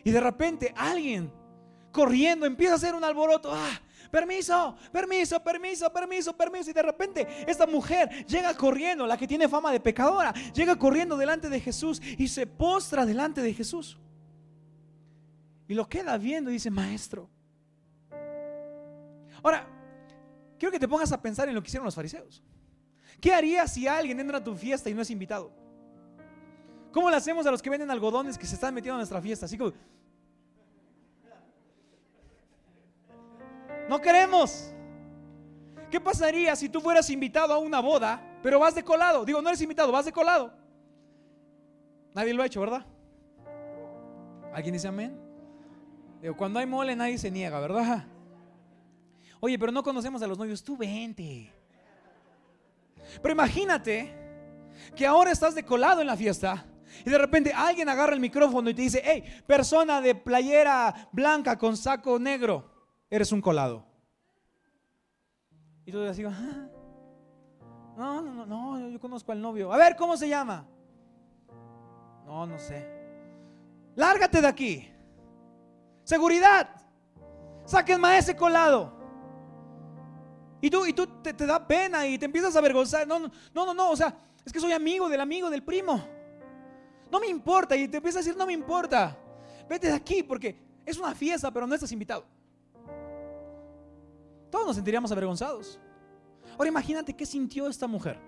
Y 0.04 0.12
de 0.12 0.20
repente 0.20 0.72
alguien 0.76 1.32
corriendo 1.90 2.46
empieza 2.46 2.74
a 2.74 2.76
hacer 2.76 2.94
un 2.94 3.02
alboroto. 3.02 3.52
¡Ah! 3.52 3.80
Permiso, 4.12 4.76
permiso, 4.92 5.42
permiso, 5.42 5.92
permiso, 5.92 6.36
permiso. 6.36 6.70
Y 6.70 6.72
de 6.72 6.82
repente 6.82 7.26
esta 7.48 7.66
mujer 7.66 8.24
llega 8.26 8.54
corriendo, 8.54 9.08
la 9.08 9.16
que 9.16 9.26
tiene 9.26 9.48
fama 9.48 9.72
de 9.72 9.80
pecadora, 9.80 10.32
llega 10.54 10.76
corriendo 10.76 11.16
delante 11.16 11.48
de 11.48 11.58
Jesús 11.58 12.00
y 12.16 12.28
se 12.28 12.46
postra 12.46 13.04
delante 13.04 13.42
de 13.42 13.54
Jesús. 13.54 13.98
Y 15.66 15.74
lo 15.74 15.88
queda 15.88 16.16
viendo 16.16 16.48
y 16.50 16.52
dice, 16.52 16.70
maestro, 16.70 17.28
Ahora, 19.44 19.66
quiero 20.58 20.72
que 20.72 20.80
te 20.80 20.88
pongas 20.88 21.12
a 21.12 21.20
pensar 21.20 21.48
en 21.48 21.54
lo 21.54 21.62
que 21.62 21.68
hicieron 21.68 21.84
los 21.84 21.94
fariseos. 21.94 22.42
¿Qué 23.20 23.32
harías 23.32 23.72
si 23.72 23.86
alguien 23.86 24.18
entra 24.18 24.38
a 24.38 24.42
tu 24.42 24.56
fiesta 24.56 24.88
y 24.88 24.94
no 24.94 25.02
es 25.02 25.10
invitado? 25.10 25.52
¿Cómo 26.90 27.10
le 27.10 27.16
hacemos 27.16 27.46
a 27.46 27.50
los 27.50 27.60
que 27.60 27.68
venden 27.68 27.90
algodones 27.90 28.38
que 28.38 28.46
se 28.46 28.54
están 28.54 28.72
metiendo 28.72 28.94
a 28.94 28.98
nuestra 28.98 29.20
fiesta? 29.20 29.44
Así 29.44 29.58
como... 29.58 29.72
No 33.86 34.00
queremos. 34.00 34.72
¿Qué 35.90 36.00
pasaría 36.00 36.56
si 36.56 36.70
tú 36.70 36.80
fueras 36.80 37.10
invitado 37.10 37.52
a 37.52 37.58
una 37.58 37.80
boda, 37.80 38.38
pero 38.42 38.58
vas 38.58 38.74
de 38.74 38.82
colado? 38.82 39.26
Digo, 39.26 39.42
no 39.42 39.50
eres 39.50 39.60
invitado, 39.60 39.92
vas 39.92 40.06
de 40.06 40.12
colado. 40.12 40.52
Nadie 42.14 42.32
lo 42.32 42.42
ha 42.42 42.46
hecho, 42.46 42.60
¿verdad? 42.60 42.86
¿Alguien 44.54 44.72
dice 44.72 44.88
amén? 44.88 45.20
Digo, 46.22 46.34
cuando 46.34 46.60
hay 46.60 46.66
mole 46.66 46.96
nadie 46.96 47.18
se 47.18 47.30
niega, 47.30 47.60
¿verdad? 47.60 48.06
Oye, 49.40 49.58
pero 49.58 49.72
no 49.72 49.82
conocemos 49.82 50.22
a 50.22 50.26
los 50.26 50.38
novios, 50.38 50.62
tú 50.62 50.76
vente. 50.76 51.52
Pero 53.22 53.32
imagínate 53.32 54.12
que 54.96 55.06
ahora 55.06 55.30
estás 55.30 55.54
de 55.54 55.64
colado 55.64 56.00
en 56.00 56.06
la 56.06 56.16
fiesta 56.16 56.66
y 57.04 57.10
de 57.10 57.18
repente 57.18 57.52
alguien 57.52 57.88
agarra 57.88 58.14
el 58.14 58.20
micrófono 58.20 58.70
y 58.70 58.74
te 58.74 58.82
dice, 58.82 59.02
hey, 59.04 59.24
persona 59.46 60.00
de 60.00 60.14
playera 60.14 61.08
blanca 61.12 61.58
con 61.58 61.76
saco 61.76 62.18
negro, 62.18 62.70
eres 63.10 63.32
un 63.32 63.40
colado. 63.40 63.84
Y 65.86 65.92
tú 65.92 66.02
dices, 66.02 66.26
ah, 66.26 66.68
no, 67.96 68.22
no, 68.22 68.32
no, 68.32 68.46
no, 68.46 68.88
yo 68.88 69.00
conozco 69.00 69.32
al 69.32 69.40
novio. 69.40 69.72
A 69.72 69.76
ver, 69.76 69.96
¿cómo 69.96 70.16
se 70.16 70.28
llama? 70.28 70.66
No, 72.24 72.46
no 72.46 72.58
sé. 72.58 72.88
Lárgate 73.94 74.40
de 74.40 74.46
aquí. 74.46 74.90
Seguridad. 76.04 76.68
Sáquenme 77.64 78.08
a 78.08 78.18
ese 78.18 78.34
colado. 78.34 79.03
Y 80.64 80.70
tú, 80.70 80.86
y 80.86 80.94
tú 80.94 81.06
te, 81.22 81.34
da 81.34 81.68
pena 81.68 82.06
y 82.06 82.16
te 82.16 82.24
empiezas 82.24 82.56
a 82.56 82.58
avergonzar. 82.58 83.06
No, 83.06 83.18
no, 83.18 83.30
no, 83.52 83.74
no, 83.74 83.90
o 83.90 83.96
sea, 83.96 84.16
es 84.42 84.50
que 84.50 84.58
soy 84.58 84.72
amigo 84.72 85.10
del 85.10 85.20
amigo 85.20 85.50
del 85.50 85.62
primo. 85.62 86.02
No 87.12 87.20
me 87.20 87.26
importa. 87.26 87.76
Y 87.76 87.86
te 87.86 87.98
empiezas 87.98 88.20
a 88.20 88.24
decir, 88.24 88.34
no 88.34 88.46
me 88.46 88.54
importa. 88.54 89.14
Vete 89.68 89.88
de 89.88 89.92
aquí 89.92 90.22
porque 90.22 90.56
es 90.86 90.96
una 90.96 91.14
fiesta, 91.14 91.50
pero 91.50 91.66
no 91.66 91.74
estás 91.74 91.92
invitado. 91.92 92.24
Todos 94.50 94.68
nos 94.68 94.76
sentiríamos 94.76 95.12
avergonzados. 95.12 95.78
Ahora 96.56 96.68
imagínate 96.68 97.12
qué 97.12 97.26
sintió 97.26 97.68
esta 97.68 97.86
mujer 97.86 98.18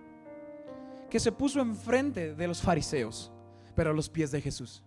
que 1.09 1.19
se 1.19 1.33
puso 1.33 1.59
enfrente 1.61 2.35
de 2.35 2.49
los 2.49 2.61
fariseos, 2.61 3.33
pero 3.75 3.93
a 3.93 3.95
los 3.95 4.11
pies 4.11 4.31
de 4.31 4.43
Jesús 4.43 4.83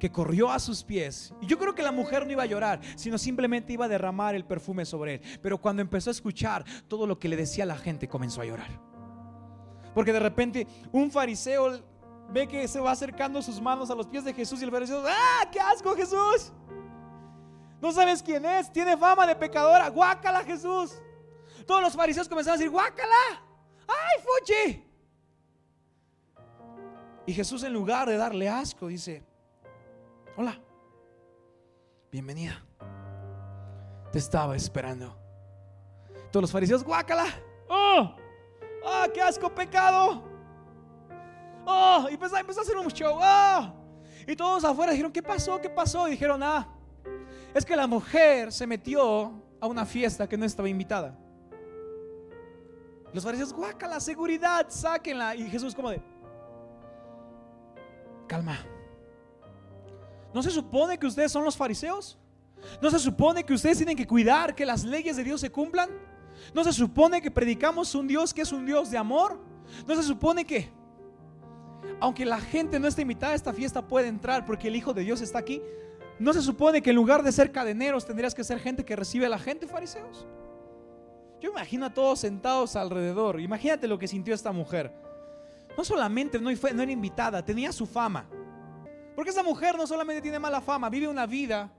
que 0.00 0.10
corrió 0.10 0.50
a 0.50 0.58
sus 0.58 0.82
pies. 0.82 1.32
Y 1.40 1.46
yo 1.46 1.56
creo 1.58 1.74
que 1.74 1.82
la 1.82 1.92
mujer 1.92 2.26
no 2.26 2.32
iba 2.32 2.42
a 2.42 2.46
llorar, 2.46 2.80
sino 2.96 3.18
simplemente 3.18 3.72
iba 3.72 3.84
a 3.84 3.88
derramar 3.88 4.34
el 4.34 4.44
perfume 4.44 4.84
sobre 4.84 5.14
él. 5.14 5.20
Pero 5.40 5.58
cuando 5.58 5.82
empezó 5.82 6.10
a 6.10 6.12
escuchar 6.12 6.64
todo 6.88 7.06
lo 7.06 7.20
que 7.20 7.28
le 7.28 7.36
decía 7.36 7.64
la 7.64 7.76
gente, 7.76 8.08
comenzó 8.08 8.40
a 8.40 8.46
llorar. 8.46 8.80
Porque 9.94 10.12
de 10.12 10.18
repente 10.20 10.66
un 10.90 11.10
fariseo 11.12 11.80
ve 12.32 12.48
que 12.48 12.66
se 12.66 12.80
va 12.80 12.90
acercando 12.90 13.42
sus 13.42 13.60
manos 13.60 13.90
a 13.90 13.94
los 13.94 14.08
pies 14.08 14.24
de 14.24 14.32
Jesús 14.32 14.60
y 14.60 14.64
el 14.64 14.70
fariseo, 14.70 15.04
¡ah, 15.06 15.48
qué 15.52 15.60
asco 15.60 15.94
Jesús! 15.94 16.52
No 17.80 17.92
sabes 17.92 18.22
quién 18.22 18.44
es, 18.44 18.72
tiene 18.72 18.96
fama 18.96 19.26
de 19.26 19.36
pecadora, 19.36 19.88
guácala 19.88 20.42
Jesús. 20.42 21.00
Todos 21.66 21.82
los 21.82 21.94
fariseos 21.94 22.28
comenzaron 22.28 22.56
a 22.56 22.58
decir, 22.58 22.70
guácala, 22.70 23.42
¡ay, 23.86 24.24
fuchi! 24.24 24.84
Y 27.26 27.32
Jesús 27.32 27.62
en 27.62 27.72
lugar 27.72 28.08
de 28.08 28.16
darle 28.16 28.48
asco 28.48 28.88
dice, 28.88 29.24
hola, 30.40 30.58
bienvenida, 32.10 32.64
te 34.10 34.18
estaba 34.18 34.56
esperando. 34.56 35.14
Todos 36.32 36.44
los 36.44 36.50
fariseos, 36.50 36.82
guácala, 36.82 37.26
¡oh! 37.68 38.16
¡Ah, 38.86 39.06
qué 39.12 39.20
asco, 39.20 39.54
pecado! 39.54 40.24
¡Oh! 41.66 42.06
Y 42.08 42.14
empezó, 42.14 42.38
empezó 42.38 42.60
a 42.60 42.62
hacer 42.62 42.74
un 42.78 42.88
show, 42.88 43.18
¡oh! 43.20 43.74
Y 44.26 44.34
todos 44.34 44.64
afuera 44.64 44.92
dijeron, 44.92 45.12
¿qué 45.12 45.22
pasó? 45.22 45.60
¿Qué 45.60 45.68
pasó? 45.68 46.08
Y 46.08 46.12
dijeron, 46.12 46.42
ah, 46.42 46.66
es 47.52 47.66
que 47.66 47.76
la 47.76 47.86
mujer 47.86 48.50
se 48.50 48.66
metió 48.66 49.34
a 49.60 49.66
una 49.66 49.84
fiesta 49.84 50.26
que 50.26 50.38
no 50.38 50.46
estaba 50.46 50.70
invitada. 50.70 51.18
Los 53.12 53.24
fariseos, 53.24 53.52
guácala, 53.52 54.00
seguridad, 54.00 54.70
sáquenla. 54.70 55.34
Y 55.36 55.50
Jesús 55.50 55.74
como 55.74 55.90
de, 55.90 56.00
calma. 58.26 58.56
¿No 60.32 60.42
se 60.42 60.50
supone 60.50 60.98
que 60.98 61.06
ustedes 61.06 61.32
son 61.32 61.44
los 61.44 61.56
fariseos? 61.56 62.18
¿No 62.80 62.90
se 62.90 62.98
supone 62.98 63.44
que 63.44 63.54
ustedes 63.54 63.78
tienen 63.78 63.96
que 63.96 64.06
cuidar 64.06 64.54
que 64.54 64.66
las 64.66 64.84
leyes 64.84 65.16
de 65.16 65.24
Dios 65.24 65.40
se 65.40 65.50
cumplan? 65.50 65.90
¿No 66.54 66.64
se 66.64 66.72
supone 66.72 67.20
que 67.20 67.30
predicamos 67.30 67.94
un 67.94 68.06
Dios 68.06 68.32
que 68.32 68.42
es 68.42 68.52
un 68.52 68.66
Dios 68.66 68.90
de 68.90 68.98
amor? 68.98 69.38
¿No 69.86 69.94
se 69.94 70.02
supone 70.02 70.44
que, 70.44 70.70
aunque 72.00 72.24
la 72.24 72.40
gente 72.40 72.78
no 72.78 72.88
esté 72.88 73.02
invitada 73.02 73.32
a 73.32 73.36
esta 73.36 73.52
fiesta, 73.52 73.86
puede 73.86 74.08
entrar 74.08 74.44
porque 74.44 74.68
el 74.68 74.76
Hijo 74.76 74.92
de 74.92 75.02
Dios 75.02 75.20
está 75.20 75.38
aquí? 75.38 75.60
¿No 76.18 76.32
se 76.32 76.42
supone 76.42 76.82
que 76.82 76.90
en 76.90 76.96
lugar 76.96 77.22
de 77.22 77.32
ser 77.32 77.50
cadeneros 77.50 78.06
tendrías 78.06 78.34
que 78.34 78.44
ser 78.44 78.58
gente 78.58 78.84
que 78.84 78.94
recibe 78.94 79.26
a 79.26 79.30
la 79.30 79.38
gente, 79.38 79.66
fariseos? 79.66 80.26
Yo 81.40 81.50
imagino 81.50 81.86
a 81.86 81.94
todos 81.94 82.20
sentados 82.20 82.76
alrededor. 82.76 83.40
Imagínate 83.40 83.88
lo 83.88 83.98
que 83.98 84.06
sintió 84.06 84.34
esta 84.34 84.52
mujer. 84.52 84.92
No 85.76 85.84
solamente 85.84 86.38
no, 86.38 86.54
fue, 86.56 86.74
no 86.74 86.82
era 86.82 86.92
invitada, 86.92 87.42
tenía 87.42 87.72
su 87.72 87.86
fama. 87.86 88.28
Porque 89.20 89.32
esa 89.32 89.42
mujer 89.42 89.76
no 89.76 89.86
solamente 89.86 90.22
tiene 90.22 90.38
mala 90.38 90.62
fama, 90.62 90.88
vive 90.88 91.06
una 91.06 91.26
vida 91.26 91.70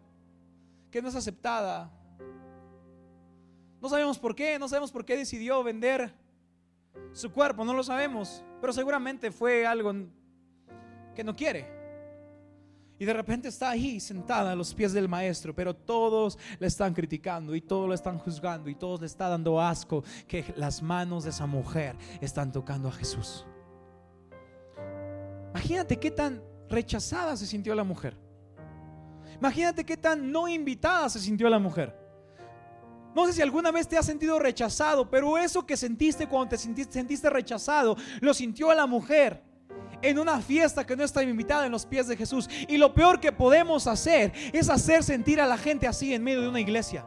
que 0.92 1.02
no 1.02 1.10
es 1.10 1.16
aceptada. 1.16 1.92
No 3.82 3.90
sabemos 3.90 4.20
por 4.20 4.36
qué, 4.36 4.60
no 4.60 4.68
sabemos 4.68 4.92
por 4.92 5.04
qué 5.04 5.18
decidió 5.18 5.64
vender 5.64 6.14
su 7.14 7.32
cuerpo, 7.32 7.66
no 7.66 7.74
lo 7.74 7.82
sabemos. 7.82 8.44
Pero 8.62 8.72
seguramente 8.72 9.32
fue 9.32 9.66
algo 9.66 9.92
que 11.16 11.24
no 11.24 11.36
quiere. 11.36 11.66
Y 13.00 13.06
de 13.06 13.14
repente 13.14 13.48
está 13.48 13.72
ahí 13.72 14.00
sentada 14.00 14.52
a 14.52 14.56
los 14.56 14.76
pies 14.76 14.94
del 14.94 15.10
maestro, 15.10 15.56
pero 15.56 15.76
todos 15.76 16.38
le 16.60 16.68
están 16.68 16.94
criticando 16.94 17.56
y 17.56 17.62
todos 17.62 17.90
le 17.90 17.96
están 17.96 18.20
juzgando 18.20 18.70
y 18.70 18.76
todos 18.76 19.00
le 19.00 19.08
está 19.08 19.30
dando 19.30 19.60
asco 19.60 20.04
que 20.28 20.54
las 20.58 20.84
manos 20.84 21.24
de 21.24 21.32
esa 21.32 21.48
mujer 21.48 21.96
están 22.22 22.52
tocando 22.52 22.88
a 22.88 22.92
Jesús. 22.92 23.48
Imagínate 25.50 25.98
qué 25.98 26.12
tan 26.12 26.51
rechazada 26.72 27.38
se 27.38 27.46
sintió 27.46 27.76
la 27.76 27.84
mujer. 27.84 28.18
Imagínate 29.38 29.84
qué 29.84 29.98
tan 29.98 30.32
no 30.32 30.48
invitada 30.48 31.10
se 31.10 31.20
sintió 31.20 31.50
la 31.50 31.60
mujer. 31.60 31.96
No 33.14 33.26
sé 33.26 33.34
si 33.34 33.42
alguna 33.42 33.72
vez 33.72 33.88
te 33.88 33.98
has 33.98 34.06
sentido 34.06 34.40
rechazado, 34.40 35.10
pero 35.10 35.38
eso 35.38 35.66
que 35.66 35.76
sentiste 35.76 36.28
cuando 36.28 36.50
te 36.50 36.58
sentiste, 36.58 36.94
sentiste 36.94 37.30
rechazado, 37.30 37.98
lo 38.22 38.34
sintió 38.34 38.74
la 38.74 38.88
mujer 38.88 39.44
en 40.02 40.18
una 40.18 40.40
fiesta 40.40 40.86
que 40.86 40.96
no 40.96 41.04
está 41.04 41.22
invitada 41.24 41.66
en 41.66 41.72
los 41.72 41.86
pies 41.86 42.08
de 42.08 42.16
Jesús. 42.16 42.50
Y 42.68 42.78
lo 42.78 42.94
peor 42.94 43.20
que 43.20 43.32
podemos 43.32 43.88
hacer 43.88 44.32
es 44.54 44.70
hacer 44.70 45.04
sentir 45.04 45.42
a 45.42 45.46
la 45.46 45.58
gente 45.58 45.88
así 45.88 46.14
en 46.14 46.24
medio 46.24 46.42
de 46.42 46.50
una 46.50 46.60
iglesia. 46.60 47.06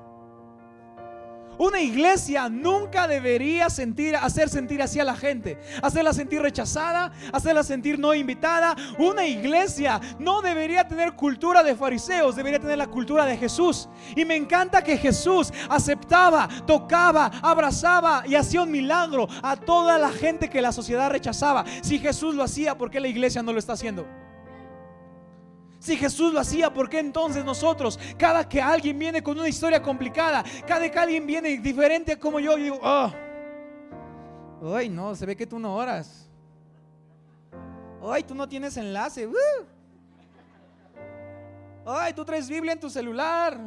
Una 1.59 1.81
iglesia 1.81 2.49
nunca 2.49 3.07
debería 3.07 3.67
hacer 3.67 4.49
sentir 4.49 4.83
así 4.83 5.01
a 5.01 5.05
la 5.05 5.17
gente, 5.17 5.59
hacerla 5.83 6.13
sentir 6.13 6.43
rechazada, 6.43 7.13
hacerla 7.33 7.63
sentir 7.63 7.99
no 7.99 8.15
invitada. 8.15 8.75
Una 8.99 9.27
iglesia 9.27 10.01
no 10.19 10.43
debería 10.43 10.87
tener 10.87 11.15
cultura 11.15 11.63
de 11.63 11.77
fariseos, 11.77 12.37
debería 12.37 12.59
tener 12.59 12.79
la 12.79 12.87
cultura 12.87 13.25
de 13.25 13.37
Jesús. 13.37 13.89
Y 14.17 14.25
me 14.25 14.37
encanta 14.37 14.83
que 14.83 14.97
Jesús 14.97 15.53
aceptaba, 15.69 16.49
tocaba, 16.67 17.31
abrazaba 17.43 18.25
y 18.27 18.35
hacía 18.35 18.63
un 18.63 18.71
milagro 18.71 19.29
a 19.43 19.57
toda 19.57 19.99
la 19.99 20.11
gente 20.11 20.51
que 20.51 20.63
la 20.63 20.73
sociedad 20.73 21.11
rechazaba. 21.11 21.65
Si 21.83 21.99
Jesús 21.99 22.35
lo 22.35 22.43
hacía, 22.43 22.77
¿por 22.77 22.91
qué 22.91 23.01
la 23.01 23.09
iglesia 23.09 23.43
no 23.43 23.53
lo 23.53 23.59
está 23.59 23.75
haciendo? 23.75 24.24
Si 25.85 25.99
Jesús 25.99 26.33
lo 26.33 26.41
hacía, 26.41 26.73
¿por 26.73 26.89
qué 26.89 26.99
entonces 26.99 27.45
nosotros, 27.45 28.01
cada 28.17 28.49
que 28.49 28.59
alguien 28.59 28.99
viene 28.99 29.23
con 29.23 29.39
una 29.39 29.51
historia 29.51 29.83
complicada, 29.83 30.43
cada 30.67 30.91
que 30.91 30.99
alguien 30.99 31.27
viene 31.27 31.59
diferente 31.59 32.19
como 32.19 32.41
yo, 32.41 32.57
yo 32.57 32.65
digo, 32.65 32.81
oh, 32.83 33.13
ay 34.75 34.89
no, 34.89 35.15
se 35.15 35.27
ve 35.27 35.37
que 35.37 35.47
tú 35.47 35.59
no 35.59 35.77
oras. 35.77 36.31
Ay, 38.03 38.23
tú 38.23 38.35
no 38.35 38.49
tienes 38.49 38.79
enlace. 38.79 39.27
Uh. 39.27 39.35
Ay, 41.85 42.15
tú 42.15 42.25
traes 42.25 42.49
Biblia 42.49 42.73
en 42.73 42.81
tu 42.81 42.89
celular. 42.89 43.61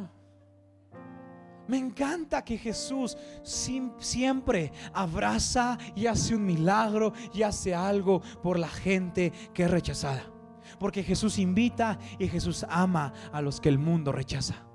Me 1.68 1.78
encanta 1.78 2.44
que 2.44 2.58
Jesús 2.58 3.16
siempre 3.44 4.72
abraza 4.92 5.78
y 5.94 6.08
hace 6.08 6.34
un 6.34 6.44
milagro 6.44 7.12
y 7.32 7.44
hace 7.44 7.76
algo 7.76 8.22
por 8.42 8.58
la 8.58 8.68
gente 8.68 9.32
que 9.54 9.62
es 9.62 9.70
rechazada. 9.70 10.37
Porque 10.78 11.02
Jesús 11.02 11.38
invita 11.38 11.98
y 12.18 12.28
Jesús 12.28 12.64
ama 12.68 13.12
a 13.32 13.40
los 13.40 13.60
que 13.60 13.68
el 13.68 13.78
mundo 13.78 14.12
rechaza. 14.12 14.68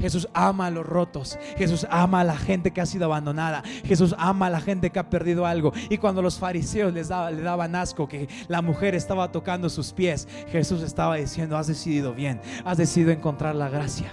Jesús 0.00 0.28
ama 0.32 0.66
a 0.66 0.70
los 0.70 0.86
rotos. 0.86 1.38
Jesús 1.56 1.86
ama 1.90 2.20
a 2.20 2.24
la 2.24 2.36
gente 2.36 2.72
que 2.72 2.80
ha 2.80 2.86
sido 2.86 3.06
abandonada. 3.06 3.62
Jesús 3.84 4.14
ama 4.18 4.46
a 4.46 4.50
la 4.50 4.60
gente 4.60 4.90
que 4.90 4.98
ha 4.98 5.10
perdido 5.10 5.46
algo. 5.46 5.72
Y 5.90 5.98
cuando 5.98 6.22
los 6.22 6.38
fariseos 6.38 6.92
les 6.92 7.08
daba, 7.08 7.30
le 7.30 7.42
daban 7.42 7.74
asco 7.74 8.08
que 8.08 8.28
la 8.48 8.62
mujer 8.62 8.94
estaba 8.94 9.32
tocando 9.32 9.68
sus 9.68 9.92
pies, 9.92 10.28
Jesús 10.50 10.82
estaba 10.82 11.16
diciendo, 11.16 11.56
has 11.56 11.66
decidido 11.66 12.14
bien, 12.14 12.40
has 12.64 12.78
decidido 12.78 13.10
encontrar 13.10 13.54
la 13.54 13.68
gracia. 13.68 14.12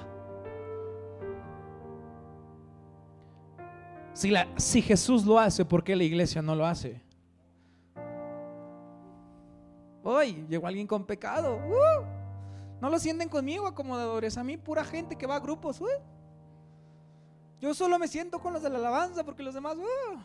Si, 4.57 4.81
Jesús 4.81 5.25
lo 5.25 5.39
hace, 5.39 5.65
¿por 5.65 5.83
qué 5.83 5.95
la 5.95 6.05
iglesia 6.05 6.41
no 6.41 6.55
lo 6.55 6.65
hace? 6.65 7.04
Hoy 10.07 10.45
llegó 10.47 10.67
alguien 10.67 10.85
con 10.85 11.03
pecado. 11.03 11.55
Uh. 11.55 12.05
no 12.79 12.91
lo 12.91 12.99
sienten 12.99 13.27
conmigo, 13.27 13.65
acomodadores. 13.65 14.37
A 14.37 14.43
mí, 14.43 14.55
pura 14.55 14.85
gente 14.85 15.15
que 15.15 15.25
va 15.25 15.37
a 15.37 15.39
grupos. 15.39 15.81
Uh. 15.81 15.87
yo 17.59 17.73
solo 17.73 17.97
me 17.97 18.07
siento 18.07 18.39
con 18.39 18.53
los 18.53 18.61
de 18.61 18.69
la 18.69 18.77
alabanza 18.77 19.23
porque 19.23 19.41
los 19.41 19.55
demás. 19.55 19.77
Uh. 19.77 20.19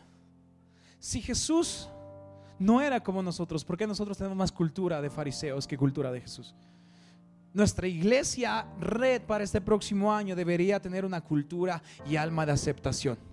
si 0.99 1.19
Jesús 1.19 1.89
no 2.59 2.79
era 2.79 3.01
como 3.01 3.23
nosotros, 3.23 3.65
¿por 3.65 3.75
qué 3.75 3.87
nosotros 3.87 4.19
tenemos 4.19 4.37
más 4.37 4.51
cultura 4.51 5.01
de 5.01 5.09
fariseos 5.09 5.65
que 5.65 5.75
cultura 5.75 6.11
de 6.11 6.21
Jesús? 6.21 6.53
Nuestra 7.51 7.87
iglesia 7.87 8.67
red 8.79 9.23
para 9.23 9.43
este 9.43 9.61
próximo 9.61 10.13
año 10.13 10.35
debería 10.35 10.79
tener 10.79 11.05
una 11.05 11.21
cultura 11.21 11.81
y 12.07 12.17
alma 12.17 12.45
de 12.45 12.51
aceptación 12.51 13.30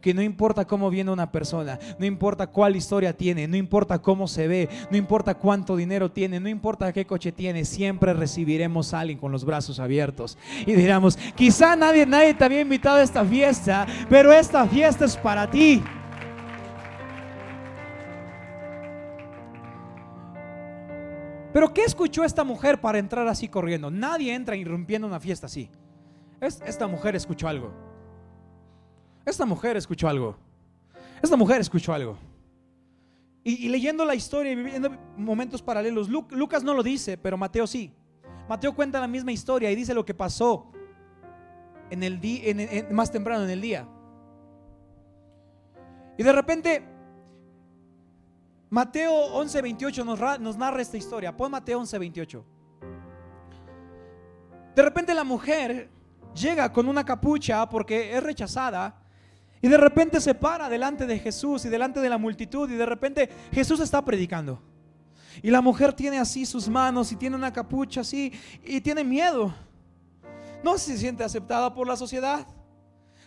que 0.00 0.14
no 0.14 0.22
importa 0.22 0.64
cómo 0.66 0.90
viene 0.90 1.10
una 1.10 1.30
persona, 1.30 1.78
no 1.98 2.06
importa 2.06 2.46
cuál 2.46 2.76
historia 2.76 3.16
tiene, 3.16 3.46
no 3.48 3.56
importa 3.56 4.00
cómo 4.00 4.26
se 4.26 4.48
ve, 4.48 4.68
no 4.90 4.96
importa 4.96 5.34
cuánto 5.34 5.76
dinero 5.76 6.10
tiene, 6.10 6.40
no 6.40 6.48
importa 6.48 6.92
qué 6.92 7.06
coche 7.06 7.32
tiene, 7.32 7.64
siempre 7.64 8.12
recibiremos 8.12 8.94
a 8.94 9.00
alguien 9.00 9.18
con 9.18 9.32
los 9.32 9.44
brazos 9.44 9.78
abiertos 9.78 10.38
y 10.66 10.72
diremos, 10.72 11.16
quizá 11.34 11.76
nadie, 11.76 12.06
nadie 12.06 12.34
te 12.34 12.44
había 12.44 12.60
invitado 12.60 12.96
a 12.96 13.02
esta 13.02 13.24
fiesta, 13.24 13.86
pero 14.08 14.32
esta 14.32 14.66
fiesta 14.66 15.04
es 15.04 15.16
para 15.16 15.50
ti. 15.50 15.82
Pero 21.52 21.72
¿qué 21.74 21.84
escuchó 21.84 22.24
esta 22.24 22.44
mujer 22.44 22.80
para 22.80 22.98
entrar 22.98 23.28
así 23.28 23.46
corriendo? 23.46 23.90
Nadie 23.90 24.34
entra 24.34 24.56
irrumpiendo 24.56 25.06
una 25.06 25.20
fiesta 25.20 25.46
así. 25.46 25.68
Esta 26.40 26.86
mujer 26.86 27.14
escuchó 27.14 27.46
algo. 27.46 27.91
Esta 29.24 29.46
mujer 29.46 29.76
escuchó 29.76 30.08
algo. 30.08 30.36
Esta 31.22 31.36
mujer 31.36 31.60
escuchó 31.60 31.92
algo. 31.92 32.16
Y, 33.44 33.68
leyendo 33.68 34.04
la 34.04 34.14
historia 34.14 34.52
y 34.52 34.54
viviendo 34.54 34.90
momentos 35.16 35.62
paralelos, 35.62 36.08
Lucas 36.08 36.62
no 36.62 36.74
lo 36.74 36.82
dice, 36.82 37.18
pero 37.18 37.36
Mateo 37.36 37.66
sí. 37.66 37.92
Mateo 38.48 38.74
cuenta 38.74 39.00
la 39.00 39.08
misma 39.08 39.32
historia 39.32 39.70
y 39.70 39.74
dice 39.74 39.94
lo 39.94 40.04
que 40.04 40.14
pasó 40.14 40.70
en 41.90 42.02
el 42.02 42.20
día, 42.20 42.86
más 42.90 43.10
temprano 43.10 43.44
en 43.44 43.50
el 43.50 43.60
día. 43.60 43.88
Y 46.16 46.22
de 46.22 46.32
repente, 46.32 46.84
Mateo 48.70 49.12
11:28 49.34 50.04
nos, 50.04 50.40
nos 50.40 50.56
narra 50.56 50.80
esta 50.80 50.96
historia. 50.96 51.36
Pon 51.36 51.50
Mateo 51.50 51.80
11:28. 51.80 52.44
De 54.74 54.82
repente 54.82 55.14
la 55.14 55.24
mujer 55.24 55.90
llega 56.34 56.72
con 56.72 56.88
una 56.88 57.04
capucha 57.04 57.68
porque 57.68 58.16
es 58.16 58.22
rechazada 58.22 59.01
y 59.62 59.68
de 59.68 59.76
repente 59.76 60.20
se 60.20 60.34
para 60.34 60.68
delante 60.68 61.06
de 61.06 61.20
Jesús 61.20 61.64
y 61.64 61.68
delante 61.68 62.00
de 62.00 62.10
la 62.10 62.18
multitud 62.18 62.68
y 62.68 62.74
de 62.74 62.84
repente 62.84 63.30
Jesús 63.52 63.78
está 63.78 64.04
predicando. 64.04 64.60
Y 65.40 65.50
la 65.50 65.60
mujer 65.60 65.92
tiene 65.92 66.18
así 66.18 66.44
sus 66.44 66.68
manos 66.68 67.12
y 67.12 67.16
tiene 67.16 67.36
una 67.36 67.52
capucha 67.52 68.00
así 68.00 68.32
y 68.64 68.80
tiene 68.80 69.04
miedo. 69.04 69.54
No 70.64 70.76
se 70.76 70.98
siente 70.98 71.22
aceptada 71.22 71.72
por 71.72 71.86
la 71.86 71.96
sociedad. 71.96 72.44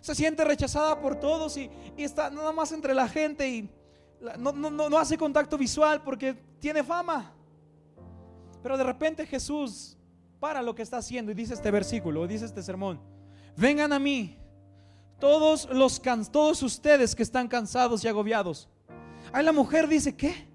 Se 0.02 0.14
siente 0.14 0.44
rechazada 0.44 1.00
por 1.00 1.16
todos 1.16 1.56
y, 1.58 1.72
está 1.98 2.30
nada 2.30 2.52
más 2.52 2.74
entre 2.74 2.94
la 2.94 3.08
gente 3.08 3.50
y 3.50 3.70
no, 4.38 4.52
no 4.52 4.98
hace 4.98 5.18
contacto 5.18 5.58
visual 5.58 6.04
porque 6.04 6.34
tiene 6.60 6.84
fama. 6.84 7.32
Pero 8.62 8.78
de 8.78 8.84
repente 8.84 9.26
Jesús 9.26 9.98
para 10.40 10.62
lo 10.62 10.76
que 10.76 10.82
está 10.82 10.98
haciendo 10.98 11.32
y 11.32 11.36
dice 11.36 11.54
este 11.54 11.72
versículo, 11.72 12.28
dice 12.28 12.46
este 12.46 12.62
sermón. 12.62 13.00
Vengan 13.56 13.94
a 13.94 14.00
mí, 14.00 14.38
todos 15.20 15.70
los 15.72 16.02
todos 16.32 16.62
ustedes 16.64 17.16
que 17.16 17.24
están 17.24 17.48
cansados 17.48 18.04
y 18.04 18.08
agobiados. 18.08 18.70
Ahí 19.32 19.44
la 19.44 19.52
mujer 19.52 19.88
dice, 19.88 20.16
¿qué? 20.16 20.48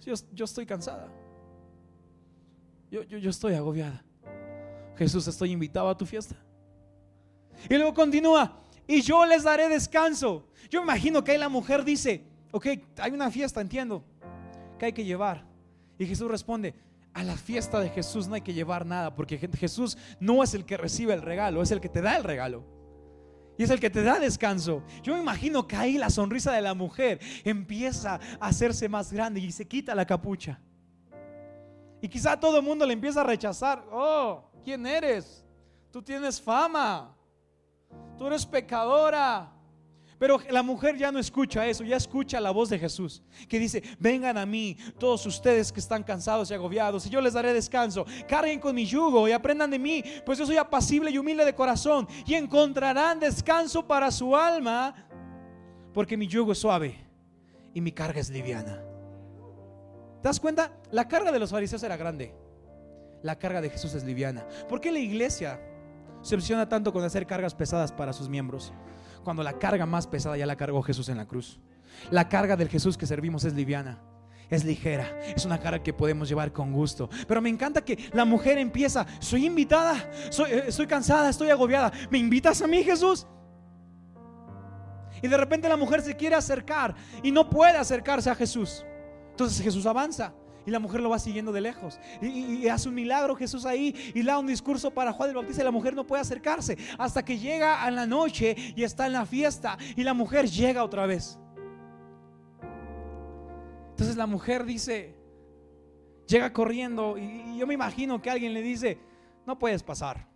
Yo, 0.00 0.44
estoy 0.44 0.66
cansada. 0.66 1.08
Yo, 2.90 3.02
yo, 3.02 3.30
estoy 3.30 3.54
agobiada. 3.54 4.04
Jesús, 4.96 5.26
estoy 5.26 5.50
invitado 5.50 5.88
a 5.88 5.96
tu 5.96 6.04
fiesta. 6.04 6.36
Y 7.68 7.74
luego 7.74 7.94
continúa, 7.94 8.60
y 8.86 9.00
yo 9.00 9.24
les 9.24 9.44
daré 9.44 9.68
descanso. 9.68 10.46
Yo 10.68 10.82
imagino 10.82 11.24
que 11.24 11.32
ahí 11.32 11.38
la 11.38 11.48
mujer 11.48 11.84
dice, 11.84 12.24
ok, 12.52 12.66
hay 12.98 13.12
una 13.12 13.30
fiesta, 13.30 13.60
entiendo, 13.60 14.04
que 14.78 14.86
hay 14.86 14.92
que 14.92 15.04
llevar. 15.04 15.46
Y 15.98 16.06
Jesús 16.06 16.30
responde, 16.30 16.74
a 17.14 17.22
la 17.22 17.36
fiesta 17.36 17.80
de 17.80 17.88
Jesús 17.90 18.26
no 18.26 18.34
hay 18.34 18.40
que 18.40 18.52
llevar 18.52 18.84
nada, 18.84 19.14
porque 19.14 19.38
Jesús 19.38 19.96
no 20.20 20.42
es 20.42 20.52
el 20.52 20.64
que 20.64 20.76
recibe 20.76 21.14
el 21.14 21.22
regalo, 21.22 21.62
es 21.62 21.70
el 21.70 21.80
que 21.80 21.88
te 21.88 22.02
da 22.02 22.16
el 22.16 22.24
regalo. 22.24 22.73
Y 23.56 23.62
es 23.62 23.70
el 23.70 23.80
que 23.80 23.90
te 23.90 24.02
da 24.02 24.18
descanso. 24.18 24.82
Yo 25.02 25.14
me 25.14 25.20
imagino 25.20 25.66
que 25.66 25.76
ahí 25.76 25.96
la 25.96 26.10
sonrisa 26.10 26.52
de 26.52 26.62
la 26.62 26.74
mujer 26.74 27.20
empieza 27.44 28.20
a 28.40 28.46
hacerse 28.46 28.88
más 28.88 29.12
grande 29.12 29.40
y 29.40 29.52
se 29.52 29.66
quita 29.66 29.94
la 29.94 30.04
capucha. 30.04 30.60
Y 32.00 32.08
quizá 32.08 32.38
todo 32.38 32.58
el 32.58 32.64
mundo 32.64 32.84
le 32.84 32.92
empieza 32.92 33.20
a 33.20 33.24
rechazar. 33.24 33.84
Oh, 33.90 34.50
¿quién 34.64 34.86
eres? 34.86 35.44
Tú 35.90 36.02
tienes 36.02 36.40
fama. 36.40 37.16
Tú 38.18 38.26
eres 38.26 38.44
pecadora. 38.44 39.52
Pero 40.18 40.38
la 40.50 40.62
mujer 40.62 40.96
ya 40.96 41.10
no 41.10 41.18
escucha 41.18 41.66
eso, 41.66 41.84
ya 41.84 41.96
escucha 41.96 42.40
la 42.40 42.50
voz 42.50 42.68
de 42.68 42.78
Jesús, 42.78 43.22
que 43.48 43.58
dice, 43.58 43.82
vengan 43.98 44.38
a 44.38 44.46
mí 44.46 44.76
todos 44.98 45.26
ustedes 45.26 45.72
que 45.72 45.80
están 45.80 46.02
cansados 46.02 46.50
y 46.50 46.54
agobiados, 46.54 47.06
y 47.06 47.10
yo 47.10 47.20
les 47.20 47.32
daré 47.32 47.52
descanso. 47.52 48.06
Carguen 48.28 48.60
con 48.60 48.74
mi 48.74 48.86
yugo 48.86 49.28
y 49.28 49.32
aprendan 49.32 49.70
de 49.70 49.78
mí, 49.78 50.04
pues 50.24 50.38
yo 50.38 50.46
soy 50.46 50.56
apacible 50.56 51.10
y 51.10 51.18
humilde 51.18 51.44
de 51.44 51.54
corazón, 51.54 52.06
y 52.26 52.34
encontrarán 52.34 53.20
descanso 53.20 53.86
para 53.86 54.10
su 54.10 54.36
alma, 54.36 54.94
porque 55.92 56.16
mi 56.16 56.26
yugo 56.26 56.52
es 56.52 56.58
suave 56.58 56.96
y 57.72 57.80
mi 57.80 57.92
carga 57.92 58.20
es 58.20 58.30
liviana. 58.30 58.82
¿Te 60.22 60.28
das 60.28 60.40
cuenta? 60.40 60.72
La 60.90 61.06
carga 61.06 61.30
de 61.32 61.38
los 61.38 61.50
fariseos 61.50 61.82
era 61.82 61.96
grande. 61.96 62.34
La 63.22 63.38
carga 63.38 63.60
de 63.60 63.70
Jesús 63.70 63.94
es 63.94 64.04
liviana. 64.04 64.46
¿Por 64.68 64.80
qué 64.80 64.90
la 64.90 64.98
iglesia 64.98 65.60
se 66.22 66.34
obsesiona 66.34 66.68
tanto 66.68 66.92
con 66.92 67.04
hacer 67.04 67.26
cargas 67.26 67.54
pesadas 67.54 67.92
para 67.92 68.12
sus 68.12 68.28
miembros? 68.28 68.72
Cuando 69.24 69.42
la 69.42 69.58
carga 69.58 69.86
más 69.86 70.06
pesada 70.06 70.36
ya 70.36 70.46
la 70.46 70.56
cargó 70.56 70.82
Jesús 70.82 71.08
en 71.08 71.16
la 71.16 71.26
cruz. 71.26 71.58
La 72.10 72.28
carga 72.28 72.56
del 72.56 72.68
Jesús 72.68 72.96
que 72.96 73.06
servimos 73.06 73.44
es 73.44 73.54
liviana. 73.54 73.98
Es 74.50 74.62
ligera, 74.62 75.08
es 75.34 75.46
una 75.46 75.58
carga 75.58 75.82
que 75.82 75.94
podemos 75.94 76.28
llevar 76.28 76.52
con 76.52 76.72
gusto. 76.72 77.08
Pero 77.26 77.40
me 77.40 77.48
encanta 77.48 77.82
que 77.82 78.10
la 78.12 78.26
mujer 78.26 78.58
empieza, 78.58 79.06
soy 79.18 79.46
invitada, 79.46 80.10
soy, 80.30 80.50
eh, 80.50 80.64
estoy 80.68 80.86
cansada, 80.86 81.30
estoy 81.30 81.48
agobiada. 81.48 81.90
¿Me 82.10 82.18
invitas 82.18 82.60
a 82.60 82.66
mí, 82.66 82.84
Jesús? 82.84 83.26
Y 85.22 85.28
de 85.28 85.36
repente 85.38 85.68
la 85.68 85.78
mujer 85.78 86.02
se 86.02 86.14
quiere 86.14 86.36
acercar 86.36 86.94
y 87.22 87.32
no 87.32 87.48
puede 87.48 87.78
acercarse 87.78 88.28
a 88.28 88.34
Jesús. 88.34 88.84
Entonces 89.30 89.64
Jesús 89.64 89.86
avanza 89.86 90.34
y 90.66 90.70
la 90.70 90.78
mujer 90.78 91.00
lo 91.00 91.10
va 91.10 91.18
siguiendo 91.18 91.52
de 91.52 91.60
lejos. 91.60 92.00
Y, 92.20 92.68
hace 92.68 92.88
un 92.88 92.94
milagro 92.94 93.36
Jesús 93.36 93.66
ahí 93.66 93.94
y 94.14 94.22
da 94.22 94.38
un 94.38 94.46
discurso 94.46 94.90
para 94.90 95.12
Juan 95.12 95.30
el 95.30 95.34
Bautista 95.36 95.62
y 95.62 95.64
la 95.64 95.70
mujer 95.70 95.94
no 95.94 96.06
puede 96.06 96.22
acercarse 96.22 96.76
hasta 96.98 97.24
que 97.24 97.38
llega 97.38 97.82
a 97.82 97.90
la 97.90 98.06
noche 98.06 98.56
y 98.74 98.82
está 98.82 99.06
en 99.06 99.12
la 99.12 99.26
fiesta 99.26 99.78
y 99.96 100.02
la 100.02 100.14
mujer 100.14 100.48
llega 100.48 100.82
otra 100.84 101.06
vez. 101.06 101.38
Entonces 103.90 104.16
la 104.16 104.26
mujer 104.26 104.64
dice, 104.64 105.14
llega 106.26 106.52
corriendo 106.52 107.16
y, 107.18 107.58
yo 107.58 107.66
me 107.66 107.74
imagino 107.74 108.20
que 108.20 108.30
alguien 108.30 108.54
le 108.54 108.62
dice, 108.62 108.98
no 109.46 109.58
puedes 109.58 109.82
pasar. 109.82 110.26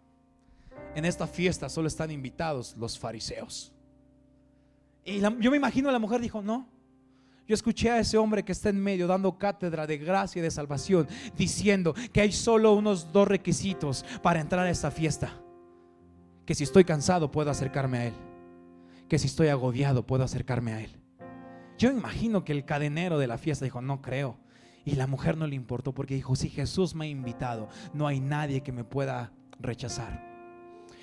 En 0.94 1.04
esta 1.04 1.26
fiesta 1.26 1.68
solo 1.68 1.88
están 1.88 2.10
invitados 2.10 2.76
los 2.76 2.98
fariseos. 2.98 3.72
Y 5.04 5.20
yo 5.20 5.50
me 5.50 5.56
imagino 5.56 5.90
la 5.90 5.98
mujer 5.98 6.20
dijo, 6.20 6.42
no, 6.42 6.68
yo 7.48 7.54
escuché 7.54 7.90
a 7.90 7.98
ese 7.98 8.18
hombre 8.18 8.44
que 8.44 8.52
está 8.52 8.68
en 8.68 8.78
medio 8.78 9.06
dando 9.06 9.38
cátedra 9.38 9.86
de 9.86 9.96
gracia 9.96 10.38
y 10.38 10.42
de 10.42 10.50
salvación, 10.50 11.08
diciendo 11.34 11.94
que 12.12 12.20
hay 12.20 12.30
solo 12.30 12.74
unos 12.74 13.10
dos 13.10 13.26
requisitos 13.26 14.04
para 14.22 14.40
entrar 14.40 14.66
a 14.66 14.70
esta 14.70 14.90
fiesta. 14.90 15.32
Que 16.44 16.54
si 16.54 16.64
estoy 16.64 16.84
cansado 16.84 17.30
puedo 17.30 17.50
acercarme 17.50 17.98
a 17.98 18.06
Él. 18.08 18.14
Que 19.08 19.18
si 19.18 19.28
estoy 19.28 19.48
agobiado 19.48 20.06
puedo 20.06 20.24
acercarme 20.24 20.74
a 20.74 20.80
Él. 20.82 21.00
Yo 21.78 21.90
imagino 21.90 22.44
que 22.44 22.52
el 22.52 22.66
cadenero 22.66 23.18
de 23.18 23.28
la 23.28 23.38
fiesta 23.38 23.64
dijo, 23.64 23.80
no 23.80 24.02
creo. 24.02 24.36
Y 24.84 24.96
la 24.96 25.06
mujer 25.06 25.38
no 25.38 25.46
le 25.46 25.54
importó 25.54 25.94
porque 25.94 26.16
dijo, 26.16 26.36
si 26.36 26.50
Jesús 26.50 26.94
me 26.94 27.06
ha 27.06 27.08
invitado, 27.08 27.70
no 27.94 28.06
hay 28.06 28.20
nadie 28.20 28.60
que 28.60 28.72
me 28.72 28.84
pueda 28.84 29.32
rechazar. 29.58 30.28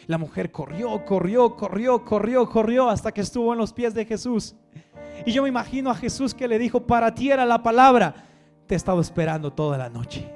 La 0.05 0.19
mujer 0.19 0.51
corrió, 0.51 1.03
corrió, 1.05 1.55
corrió, 1.55 2.03
corrió, 2.03 2.47
corrió 2.47 2.89
hasta 2.89 3.11
que 3.11 3.21
estuvo 3.21 3.51
en 3.51 3.57
los 3.57 3.73
pies 3.73 3.95
de 3.95 4.05
Jesús. 4.05 4.55
Y 5.25 5.31
yo 5.31 5.43
me 5.43 5.49
imagino 5.49 5.89
a 5.89 5.95
Jesús 5.95 6.33
que 6.33 6.47
le 6.47 6.59
dijo, 6.59 6.81
para 6.81 7.13
ti 7.13 7.31
era 7.31 7.45
la 7.45 7.63
palabra, 7.63 8.13
te 8.67 8.75
he 8.75 8.77
estado 8.77 8.99
esperando 9.01 9.53
toda 9.53 9.77
la 9.77 9.89
noche. 9.89 10.34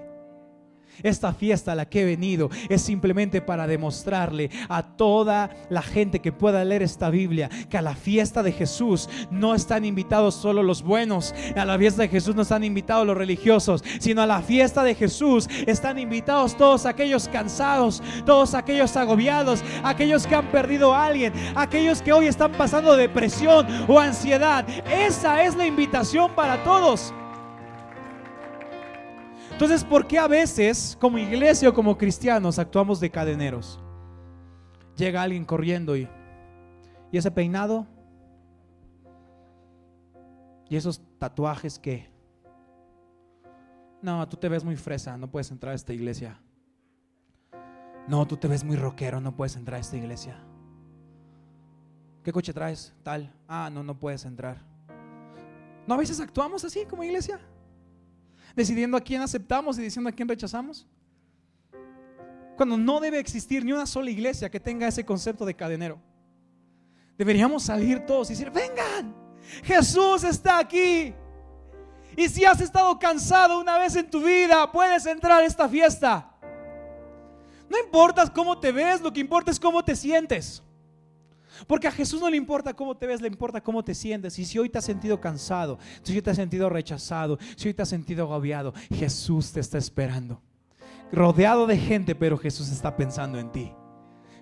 Esta 1.04 1.34
fiesta 1.34 1.72
a 1.72 1.76
la 1.76 1.88
que 1.88 2.02
he 2.02 2.06
venido 2.06 2.50
es 2.70 2.82
simplemente 2.82 3.42
para 3.42 3.68
demostrarle 3.68 4.50
a 4.68 4.84
toda 4.84 5.50
la 5.70 5.82
gente 5.82 6.20
que 6.20 6.32
pueda 6.32 6.64
leer 6.64 6.84
esta 6.84 7.10
Biblia 7.10 7.50
que 7.70 7.78
a 7.78 7.82
la 7.82 7.96
fiesta 7.96 8.44
de 8.44 8.52
Jesús 8.52 9.10
no 9.32 9.56
están 9.56 9.86
invitados 9.86 10.36
solo 10.36 10.64
los 10.64 10.84
buenos, 10.84 11.34
a 11.56 11.66
la 11.66 11.78
fiesta 11.78 12.04
de 12.04 12.10
Jesús 12.10 12.36
no 12.36 12.42
están 12.42 12.64
invitados 12.64 13.06
los 13.06 13.18
religiosos, 13.18 13.84
sino 14.00 14.22
a 14.22 14.28
la 14.28 14.42
fiesta 14.42 14.84
de 14.84 14.96
Jesús 14.96 15.48
están 15.68 16.00
invitados 16.00 16.56
todos 16.58 16.86
aquellos 16.86 17.28
cansados, 17.28 18.02
todos 18.26 18.54
aquellos 18.54 18.96
agobiados, 18.96 19.64
aquellos 19.84 20.28
que 20.28 20.36
han 20.36 20.48
perdido 20.52 20.94
a 20.94 21.06
alguien, 21.06 21.34
aquellos 21.56 22.02
que 22.02 22.14
hoy 22.14 22.28
están 22.28 22.52
pasando 22.54 22.96
depresión 22.96 23.68
o 23.88 24.00
ansiedad. 24.00 24.66
Esa 24.90 25.44
es 25.44 25.56
la 25.56 25.66
invitación 25.66 26.32
para 26.36 26.64
todos. 26.64 27.14
Entonces, 29.60 29.84
¿por 29.84 30.08
qué 30.08 30.18
a 30.18 30.26
veces 30.26 30.98
como 31.02 31.18
iglesia 31.18 31.68
o 31.68 31.74
como 31.74 31.98
cristianos 31.98 32.58
actuamos 32.58 33.02
de 33.02 33.12
cadeneros? 33.12 33.78
Llega 34.96 35.22
alguien 35.22 35.44
corriendo 35.44 35.98
y, 35.98 36.08
y 37.12 37.18
ese 37.18 37.30
peinado 37.30 37.86
y 40.70 40.78
esos 40.78 41.02
tatuajes 41.20 41.78
que... 41.78 42.10
No, 44.02 44.26
tú 44.30 44.38
te 44.38 44.48
ves 44.48 44.64
muy 44.64 44.78
fresa, 44.78 45.18
no 45.18 45.30
puedes 45.30 45.52
entrar 45.52 45.74
a 45.74 45.76
esta 45.76 45.92
iglesia. 45.92 46.40
No, 48.08 48.26
tú 48.26 48.38
te 48.38 48.48
ves 48.48 48.64
muy 48.64 48.78
rockero, 48.78 49.20
no 49.20 49.36
puedes 49.36 49.58
entrar 49.58 49.80
a 49.80 49.82
esta 49.82 49.98
iglesia. 49.98 50.42
¿Qué 52.24 52.32
coche 52.32 52.54
traes? 52.54 52.96
Tal. 53.04 53.30
Ah, 53.46 53.70
no, 53.70 53.84
no 53.84 54.00
puedes 54.00 54.24
entrar. 54.24 54.62
¿No 55.86 55.96
a 55.96 55.98
veces 55.98 56.22
actuamos 56.22 56.64
así 56.64 56.86
como 56.86 57.04
iglesia? 57.04 57.42
Decidiendo 58.56 58.98
a 58.98 59.02
quién 59.02 59.22
aceptamos 59.22 59.78
y 59.78 59.82
diciendo 59.82 60.10
a 60.10 60.14
quién 60.14 60.28
rechazamos. 60.28 60.88
Cuando 62.58 62.78
no 62.78 63.00
debe 63.00 63.20
existir 63.20 63.64
ni 63.64 63.72
una 63.72 63.86
sola 63.86 64.10
iglesia 64.10 64.50
que 64.50 64.60
tenga 64.60 64.88
ese 64.88 65.06
concepto 65.06 65.46
de 65.46 65.56
cadenero. 65.56 66.00
Deberíamos 67.18 67.64
salir 67.64 68.06
todos 68.06 68.30
y 68.30 68.34
decir, 68.34 68.52
vengan, 68.52 69.16
Jesús 69.64 70.24
está 70.24 70.60
aquí. 70.60 71.14
Y 72.16 72.28
si 72.28 72.44
has 72.46 72.60
estado 72.60 72.98
cansado 73.00 73.60
una 73.60 73.78
vez 73.78 73.96
en 73.96 74.10
tu 74.10 74.22
vida, 74.22 74.72
puedes 74.72 75.06
entrar 75.06 75.42
a 75.42 75.46
esta 75.46 75.70
fiesta. 75.70 76.30
No 77.70 77.78
importa 77.78 78.28
cómo 78.34 78.60
te 78.60 78.72
ves, 78.72 79.00
lo 79.00 79.14
que 79.14 79.20
importa 79.20 79.52
es 79.52 79.60
cómo 79.60 79.84
te 79.84 79.96
sientes. 79.96 80.64
Porque 81.68 81.88
a 81.88 81.92
Jesús 81.92 82.22
no 82.22 82.30
le 82.30 82.38
importa 82.38 82.74
cómo 82.74 82.96
te 82.96 83.08
ves, 83.08 83.22
le 83.22 83.28
importa 83.28 83.62
cómo 83.62 83.84
te 83.84 83.96
sientes. 83.96 84.38
Y 84.40 84.46
si 84.46 84.58
hoy 84.60 84.70
te 84.70 84.78
has 84.78 84.86
sentido 84.86 85.20
cansado, 85.20 85.80
si 86.04 86.14
hoy 86.16 86.22
te 86.22 86.32
has 86.32 86.38
sentido 86.38 86.70
rechazado, 86.70 87.38
si 87.56 87.68
hoy 87.68 87.74
te 87.74 87.82
has 87.82 87.90
sentido 87.90 88.26
agobiado, 88.26 88.74
Jesús 88.92 89.52
te 89.52 89.60
está 89.60 89.78
esperando. 89.78 90.42
Rodeado 91.12 91.66
de 91.68 91.78
gente, 91.78 92.16
pero 92.16 92.38
Jesús 92.38 92.70
está 92.70 92.96
pensando 92.96 93.40
en 93.40 93.52
ti. 93.52 93.72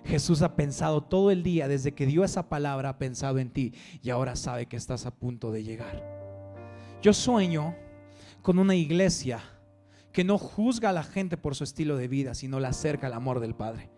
Jesús 0.04 0.42
ha 0.42 0.56
pensado 0.56 1.02
todo 1.02 1.30
el 1.30 1.42
día, 1.42 1.68
desde 1.68 1.92
que 1.92 2.06
dio 2.06 2.24
esa 2.24 2.48
palabra, 2.48 2.90
ha 2.90 2.98
pensado 2.98 3.38
en 3.38 3.50
ti 3.50 3.74
y 4.02 4.10
ahora 4.10 4.36
sabe 4.36 4.66
que 4.66 4.76
estás 4.76 5.06
a 5.06 5.10
punto 5.10 5.50
de 5.52 5.64
llegar. 5.64 6.02
Yo 7.02 7.12
sueño 7.12 7.74
con 8.42 8.58
una 8.58 8.74
iglesia 8.74 9.40
que 10.12 10.24
no 10.24 10.38
juzga 10.38 10.90
a 10.90 10.94
la 10.94 11.02
gente 11.02 11.36
por 11.36 11.54
su 11.54 11.64
estilo 11.64 11.96
de 11.96 12.08
vida, 12.08 12.34
sino 12.34 12.58
la 12.58 12.68
acerca 12.68 13.06
al 13.06 13.12
amor 13.12 13.40
del 13.40 13.54
Padre. 13.54 13.90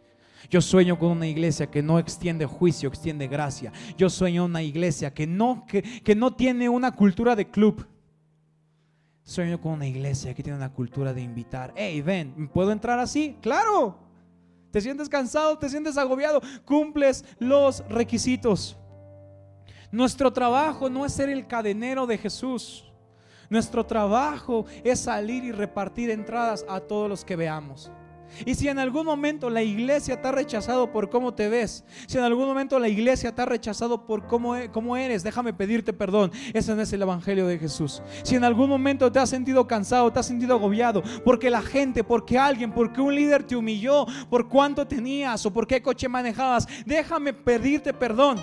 Yo 0.48 0.61
sueño 0.61 0.98
con 0.98 1.11
una 1.11 1.26
iglesia 1.26 1.70
que 1.70 1.83
no 1.83 1.98
extiende 1.98 2.46
juicio, 2.46 2.88
extiende 2.88 3.29
gracia. 3.29 3.72
Yo 3.96 4.09
sueño 4.09 4.44
una 4.44 4.62
iglesia 4.62 5.12
que 5.12 5.26
no, 5.26 5.66
que, 5.66 6.14
no 6.14 6.35
tiene 6.35 6.68
una 6.68 6.92
cultura 6.92 7.37
de 7.37 7.48
club, 7.50 7.87
Sueño 9.22 9.61
con 9.61 9.72
una 9.72 9.87
iglesia 9.87 10.35
que 10.35 10.42
tiene 10.42 10.57
una 10.57 10.72
cultura 10.72 11.14
de 11.14 11.22
invitar. 11.22 11.72
Hey, 11.76 12.00
ven, 12.00 12.48
¿puedo 12.53 12.72
entrar 12.72 12.98
así? 12.98 13.37
Claro. 13.40 13.96
¿Te 14.72 14.81
sientes 14.81 15.09
cansado? 15.09 15.57
¿Te 15.57 15.68
sientes 15.68 15.96
agobiado? 15.96 16.40
Cumples 16.64 17.24
los 17.38 17.87
requisitos. 17.88 18.76
Nuestro 19.92 20.33
trabajo 20.33 20.90
no 20.90 21.07
es 21.07 21.12
ser 21.12 21.29
el 21.29 21.46
cadenero 21.46 22.07
de 22.09 22.18
Jesús. 22.18 22.90
Nuestro 23.48 23.85
trabajo 23.85 24.66
es 24.83 25.00
salir 25.00 25.44
y 25.44 25.53
repartir 25.53 26.11
entradas 26.11 26.64
a 26.68 26.81
todos 26.81 27.09
los 27.09 27.24
que 27.24 27.37
veamos. 27.37 27.90
Y 28.45 28.55
si 28.55 28.69
en 28.69 28.79
algún 28.79 29.07
momento 29.07 29.51
la 29.51 29.62
iglesia 29.62 30.21
te 30.21 30.29
ha 30.29 30.33
rechazado 30.33 30.93
por 30.93 31.11
cómo 31.11 31.35
te 31.35 31.49
ves, 31.49 31.85
si 32.07 32.19
en 32.19 32.25
algún 32.25 32.47
momento 32.47 32.79
la 32.79 32.88
iglesia 32.88 33.35
te 33.35 33.43
ha 33.43 33.47
rechazado 33.47 34.07
por 34.07 34.27
cómo, 34.27 34.57
e, 34.57 34.71
cómo, 34.71 34.97
eres, 34.97 35.23
déjame 35.23 35.53
pedirte 35.53 35.93
perdón. 35.93 36.31
Ese 36.53 36.75
no 36.75 36.83
es 36.83 36.93
el 36.93 37.03
Evangelio 37.03 37.47
de 37.47 37.59
Jesús. 37.59 38.03
Si 38.23 38.37
en 38.37 38.45
algún 38.45 38.69
momento 38.69 39.11
te 39.11 39.19
has 39.19 39.31
sentido 39.31 39.66
cansado, 39.66 40.12
te 40.12 40.21
has 40.21 40.27
sentido 40.27 40.55
agobiado, 40.55 41.03
porque 41.25 41.51
la 41.51 41.62
gente, 41.62 42.05
porque 42.05 42.38
alguien, 42.38 42.73
porque 42.73 43.01
un 43.01 43.14
líder 43.14 43.45
te 43.45 43.57
humilló, 43.57 44.07
por 44.29 44.49
cuánto 44.49 44.87
tenías 44.87 45.45
o 45.47 45.53
por 45.53 45.66
qué 45.66 45.83
coche 45.83 46.09
manejabas, 46.09 46.66
déjame 46.87 47.33
pedirte 47.33 47.93
perdón. 47.93 48.38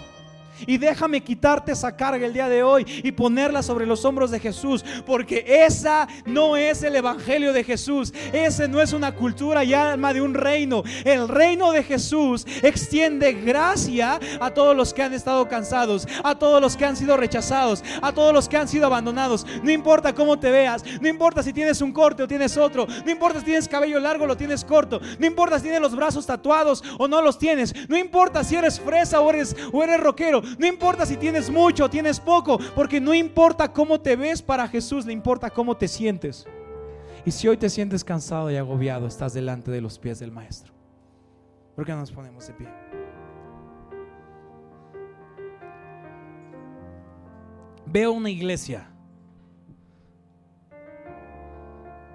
Y 0.65 0.77
déjame 0.77 1.21
quitarte 1.21 1.73
esa 1.73 1.95
carga 1.95 2.25
el 2.25 2.33
día 2.33 2.49
de 2.49 2.63
hoy 2.63 2.85
y 3.03 3.11
ponerla 3.11 3.61
sobre 3.61 3.85
los 3.85 4.05
hombros 4.05 4.31
de 4.31 4.39
Jesús, 4.39 4.83
porque 5.05 5.45
esa 5.47 6.07
no 6.25 6.57
es 6.57 6.83
el 6.83 6.95
Evangelio 6.95 7.53
de 7.53 7.63
Jesús, 7.63 8.13
ese 8.33 8.67
no 8.67 8.81
es 8.81 8.93
una 8.93 9.13
cultura 9.13 9.63
y 9.63 9.73
alma 9.73 10.13
de 10.13 10.21
un 10.21 10.33
reino. 10.33 10.83
El 11.03 11.27
reino 11.27 11.71
de 11.71 11.83
Jesús 11.83 12.45
extiende 12.61 13.33
gracia 13.33 14.19
a 14.39 14.51
todos 14.51 14.75
los 14.75 14.93
que 14.93 15.03
han 15.03 15.13
estado 15.13 15.47
cansados, 15.47 16.07
a 16.23 16.35
todos 16.35 16.61
los 16.61 16.75
que 16.75 16.85
han 16.85 16.95
sido 16.95 17.17
rechazados, 17.17 17.83
a 18.01 18.11
todos 18.11 18.33
los 18.33 18.47
que 18.47 18.57
han 18.57 18.67
sido 18.67 18.85
abandonados. 18.85 19.45
No 19.63 19.71
importa 19.71 20.13
cómo 20.13 20.39
te 20.39 20.51
veas, 20.51 20.83
no 21.01 21.07
importa 21.07 21.43
si 21.43 21.53
tienes 21.53 21.81
un 21.81 21.91
corte 21.91 22.23
o 22.23 22.27
tienes 22.27 22.57
otro, 22.57 22.87
no 23.05 23.11
importa 23.11 23.39
si 23.39 23.45
tienes 23.45 23.67
cabello 23.67 23.99
largo 23.99 24.23
o 24.23 24.27
lo 24.27 24.37
tienes 24.37 24.63
corto, 24.63 24.99
no 25.19 25.25
importa 25.25 25.57
si 25.57 25.63
tienes 25.63 25.81
los 25.81 25.95
brazos 25.95 26.25
tatuados 26.25 26.83
o 26.97 27.07
no 27.07 27.21
los 27.21 27.37
tienes, 27.37 27.73
no 27.89 27.97
importa 27.97 28.43
si 28.43 28.55
eres 28.55 28.79
fresa 28.79 29.21
o 29.21 29.29
eres, 29.29 29.55
o 29.71 29.83
eres 29.83 29.99
rockero, 29.99 30.41
no 30.57 30.65
importa 30.65 31.05
si 31.05 31.17
tienes 31.17 31.49
mucho 31.49 31.85
o 31.85 31.89
tienes 31.89 32.19
poco, 32.19 32.57
porque 32.75 32.99
no 32.99 33.13
importa 33.13 33.71
cómo 33.71 33.99
te 33.99 34.15
ves 34.15 34.41
para 34.41 34.67
Jesús, 34.67 35.05
le 35.05 35.13
importa 35.13 35.49
cómo 35.49 35.75
te 35.75 35.87
sientes. 35.87 36.45
Y 37.25 37.31
si 37.31 37.47
hoy 37.47 37.57
te 37.57 37.69
sientes 37.69 38.03
cansado 38.03 38.49
y 38.49 38.55
agobiado, 38.55 39.07
estás 39.07 39.33
delante 39.33 39.71
de 39.71 39.81
los 39.81 39.99
pies 39.99 40.19
del 40.19 40.31
Maestro. 40.31 40.73
¿Por 41.75 41.85
qué 41.85 41.91
no 41.91 41.99
nos 41.99 42.11
ponemos 42.11 42.47
de 42.47 42.53
pie? 42.53 42.67
Veo 47.85 48.11
una 48.11 48.29
iglesia. 48.29 48.89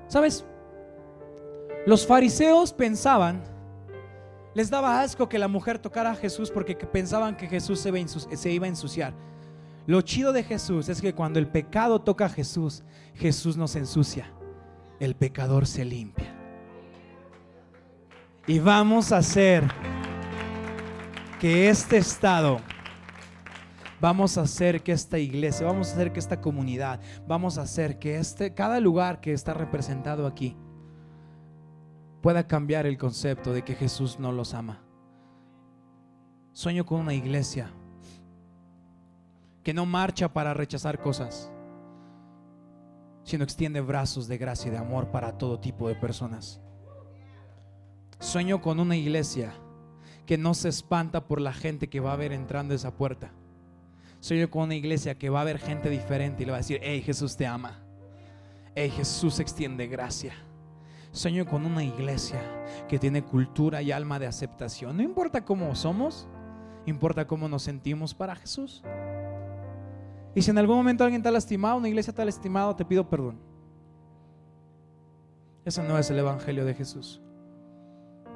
¿Sabes? 0.09 0.45
Los 1.87 2.07
fariseos 2.07 2.73
pensaban 2.73 3.43
les 4.55 4.69
daba 4.69 5.01
asco 5.01 5.29
que 5.29 5.39
la 5.39 5.49
mujer 5.49 5.79
tocara 5.79 6.11
a 6.11 6.17
Jesús 6.17 6.51
porque 6.51 6.75
pensaban 6.77 7.37
que 7.37 7.47
Jesús 7.47 7.81
se 7.81 7.89
iba, 8.51 8.67
a 8.67 8.69
ensuciar. 8.69 9.15
Lo 9.87 10.01
chido 10.03 10.33
de 10.33 10.45
Jesús 10.45 10.89
es 10.89 11.01
que 11.01 11.15
cuando 11.15 11.39
el 11.39 11.49
pecado 11.49 12.01
toca 12.01 12.27
a 12.27 12.29
Jesús, 12.29 12.83
Jesús 13.15 13.57
nos 13.57 13.75
ensucia. 13.77 14.33
El 15.01 15.17
pecador 15.17 15.67
se 15.67 15.85
limpia. 15.85 16.35
Y 18.47 18.59
vamos 18.59 19.11
a 19.13 19.19
hacer 19.19 19.65
que 21.41 21.69
este 21.69 21.97
estado, 21.97 22.61
vamos 24.01 24.37
a 24.37 24.43
hacer 24.43 24.83
que 24.83 24.93
esta 24.93 25.19
iglesia, 25.19 25.67
vamos 25.67 25.91
a 25.91 25.93
hacer 25.95 26.13
que 26.13 26.21
esta 26.21 26.41
comunidad, 26.41 27.01
vamos 27.27 27.59
a 27.59 27.63
hacer 27.63 27.99
que 27.99 28.19
este, 28.19 28.53
cada 28.55 28.79
lugar 28.81 29.21
que 29.21 29.33
está 29.33 29.55
representado 29.55 30.27
aquí, 30.27 30.57
pueda 32.23 32.47
cambiar 32.47 32.87
el 32.87 32.97
concepto 32.97 33.53
de 33.53 33.63
que 33.63 33.75
Jesús 33.75 34.19
no 34.19 34.31
los 34.33 34.55
ama. 34.55 34.81
Sueño 36.53 36.87
con 36.87 37.01
una 37.01 37.15
iglesia 37.15 37.71
que 39.65 39.75
no 39.75 39.87
marcha 39.87 40.33
para 40.33 40.55
rechazar 40.55 41.01
cosas, 41.01 41.51
sino 43.25 43.45
extiende 43.45 43.81
brazos 43.81 44.29
de 44.29 44.39
gracia 44.39 44.69
y 44.69 44.71
de 44.71 44.79
amor 44.79 45.11
para 45.11 45.37
todo 45.37 45.59
tipo 45.59 45.89
de 45.89 45.97
personas. 45.97 46.61
Sueño 48.21 48.61
con 48.61 48.79
una 48.79 48.97
iglesia 48.97 49.53
que 50.25 50.39
no 50.39 50.55
se 50.55 50.69
espanta 50.69 51.27
por 51.27 51.41
la 51.41 51.53
gente 51.53 51.89
que 51.89 52.01
va 52.01 52.13
a 52.13 52.17
ver 52.17 52.33
entrando 52.33 52.75
esa 52.75 52.97
puerta. 52.97 53.33
Sueño 54.21 54.49
con 54.49 54.63
una 54.63 54.77
iglesia 54.77 55.19
que 55.19 55.31
va 55.31 55.41
a 55.41 55.45
ver 55.45 55.59
gente 55.59 55.91
diferente 55.91 56.43
y 56.43 56.47
le 56.47 56.53
va 56.53 56.59
a 56.59 56.61
decir, 56.61 56.79
hey 56.83 57.03
Jesús 57.03 57.37
te 57.37 57.47
ama. 57.47 57.81
Hey 58.77 58.91
Jesús 58.91 59.41
extiende 59.41 59.89
gracia. 59.89 60.35
Sueño 61.13 61.45
con 61.45 61.67
una 61.67 61.85
iglesia 61.85 62.41
que 62.89 62.99
tiene 62.99 63.23
cultura 63.23 63.83
y 63.83 63.93
alma 63.93 64.19
de 64.19 64.27
aceptación. 64.27 64.97
No 64.97 65.03
importa 65.03 65.45
cómo 65.45 65.75
somos, 65.75 66.27
importa 66.87 67.27
cómo 67.27 67.49
nos 67.49 67.63
sentimos 67.63 68.15
para 68.15 68.35
Jesús. 68.35 68.83
Y 70.35 70.41
si 70.41 70.51
en 70.51 70.57
algún 70.57 70.77
momento 70.77 71.05
alguien 71.05 71.23
te 71.23 71.31
lastimado, 71.31 71.77
una 71.77 71.89
iglesia 71.89 72.15
te 72.15 72.25
lastimado, 72.25 72.75
te 72.75 72.87
pido 72.87 73.07
perdón. 73.07 73.39
Ese 75.67 75.83
no 75.83 75.99
es 75.99 76.11
el 76.11 76.19
Evangelio 76.19 76.65
de 76.65 76.73
Jesús. 76.73 77.21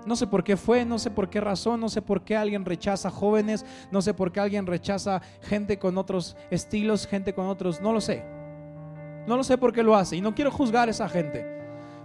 No 0.05 0.15
sé 0.15 0.27
por 0.27 0.45
qué 0.45 0.59
fue, 0.59 0.85
no 0.85 0.99
sé 0.99 1.11
por 1.11 1.31
qué 1.31 1.41
razón, 1.41 1.81
no 1.81 1.89
sé 1.89 2.03
por 2.03 2.23
qué 2.25 2.37
alguien 2.37 2.67
rechaza 2.67 3.11
jóvenes, 3.11 3.65
no 3.91 4.03
sé 4.03 4.13
por 4.13 4.31
qué 4.31 4.41
alguien 4.41 4.67
rechaza 4.67 5.23
gente 5.41 5.79
con 5.79 5.97
otros 5.97 6.37
estilos, 6.51 7.07
gente 7.07 7.33
con 7.33 7.47
otros, 7.47 7.81
no 7.81 7.95
lo 7.95 8.03
sé. 8.03 8.23
No 9.27 9.37
lo 9.37 9.43
sé 9.43 9.57
por 9.57 9.73
qué 9.73 9.83
lo 9.83 9.97
hace 9.97 10.17
y 10.17 10.21
no 10.21 10.35
quiero 10.35 10.53
juzgar 10.53 10.89
a 10.89 10.91
esa 10.91 11.09
gente. 11.09 11.56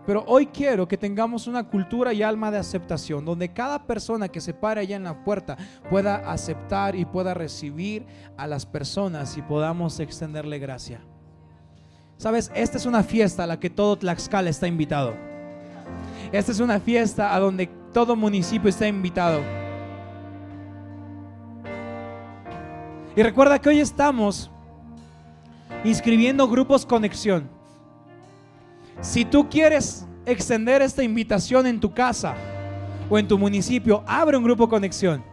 Pero 0.06 0.24
hoy 0.28 0.48
quiero 0.48 0.88
que 0.88 0.98
tengamos 0.98 1.46
una 1.46 1.64
cultura 1.64 2.12
y 2.12 2.24
alma 2.24 2.50
de 2.50 2.58
aceptación, 2.58 3.24
donde 3.24 3.54
cada 3.54 3.86
persona 3.86 4.28
que 4.28 4.42
se 4.42 4.54
pare 4.54 4.82
allá 4.82 4.96
en 4.96 5.04
la 5.04 5.24
puerta 5.24 5.58
pueda 5.90 6.32
aceptar 6.32 6.96
y 6.96 7.06
pueda 7.06 7.34
recibir 7.34 8.06
a 8.36 8.48
las 8.48 8.66
personas 8.66 9.38
y 9.38 9.42
podamos 9.42 10.00
extenderle 10.00 10.58
gracia. 10.58 11.02
Sabes, 12.18 12.52
esta 12.56 12.78
es 12.78 12.86
una 12.86 13.04
fiesta 13.04 13.44
a 13.44 13.48
la 13.48 13.60
que 13.60 13.70
todo 13.70 13.96
Tlaxcala 13.96 14.50
está 14.50 14.68
invitado. 14.68 15.14
Esta 16.32 16.52
es 16.52 16.60
una 16.60 16.80
fiesta 16.80 17.36
a 17.36 17.40
donde 17.40 17.68
todo 17.94 18.16
municipio 18.16 18.70
está 18.70 18.88
invitado. 18.88 19.42
Y 23.16 23.22
recuerda 23.22 23.60
que 23.60 23.70
hoy 23.70 23.80
estamos 23.80 24.50
inscribiendo 25.84 26.48
grupos 26.48 26.86
conexión. 26.86 27.61
Si 29.00 29.26
tú 29.26 29.50
quieres 29.50 30.06
extender 30.26 30.82
esta 30.82 31.04
invitación 31.04 31.66
en 31.66 31.80
tu 31.80 31.94
casa 31.94 32.36
o 33.10 33.18
en 33.18 33.28
tu 33.28 33.38
municipio, 33.38 34.04
abre 34.06 34.38
un 34.38 34.44
grupo 34.44 34.68
conexión. 34.68 35.24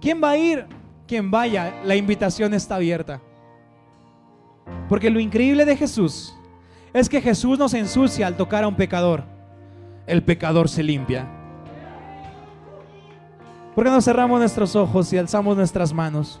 ¿Quién 0.00 0.20
va 0.22 0.30
a 0.30 0.36
ir? 0.36 0.66
Quien 1.06 1.30
vaya, 1.30 1.74
la 1.84 1.94
invitación 1.94 2.54
está 2.54 2.76
abierta. 2.76 3.20
Porque 4.88 5.10
lo 5.10 5.20
increíble 5.20 5.64
de 5.64 5.76
Jesús 5.76 6.34
es 6.92 7.08
que 7.08 7.20
Jesús 7.20 7.58
nos 7.58 7.74
ensucia 7.74 8.26
al 8.26 8.36
tocar 8.36 8.64
a 8.64 8.68
un 8.68 8.76
pecador. 8.76 9.24
El 10.06 10.22
pecador 10.22 10.68
se 10.68 10.82
limpia. 10.82 11.26
¿Por 13.74 13.84
qué 13.84 13.90
no 13.90 14.02
cerramos 14.02 14.38
nuestros 14.38 14.76
ojos 14.76 15.12
y 15.12 15.18
alzamos 15.18 15.56
nuestras 15.56 15.92
manos? 15.92 16.40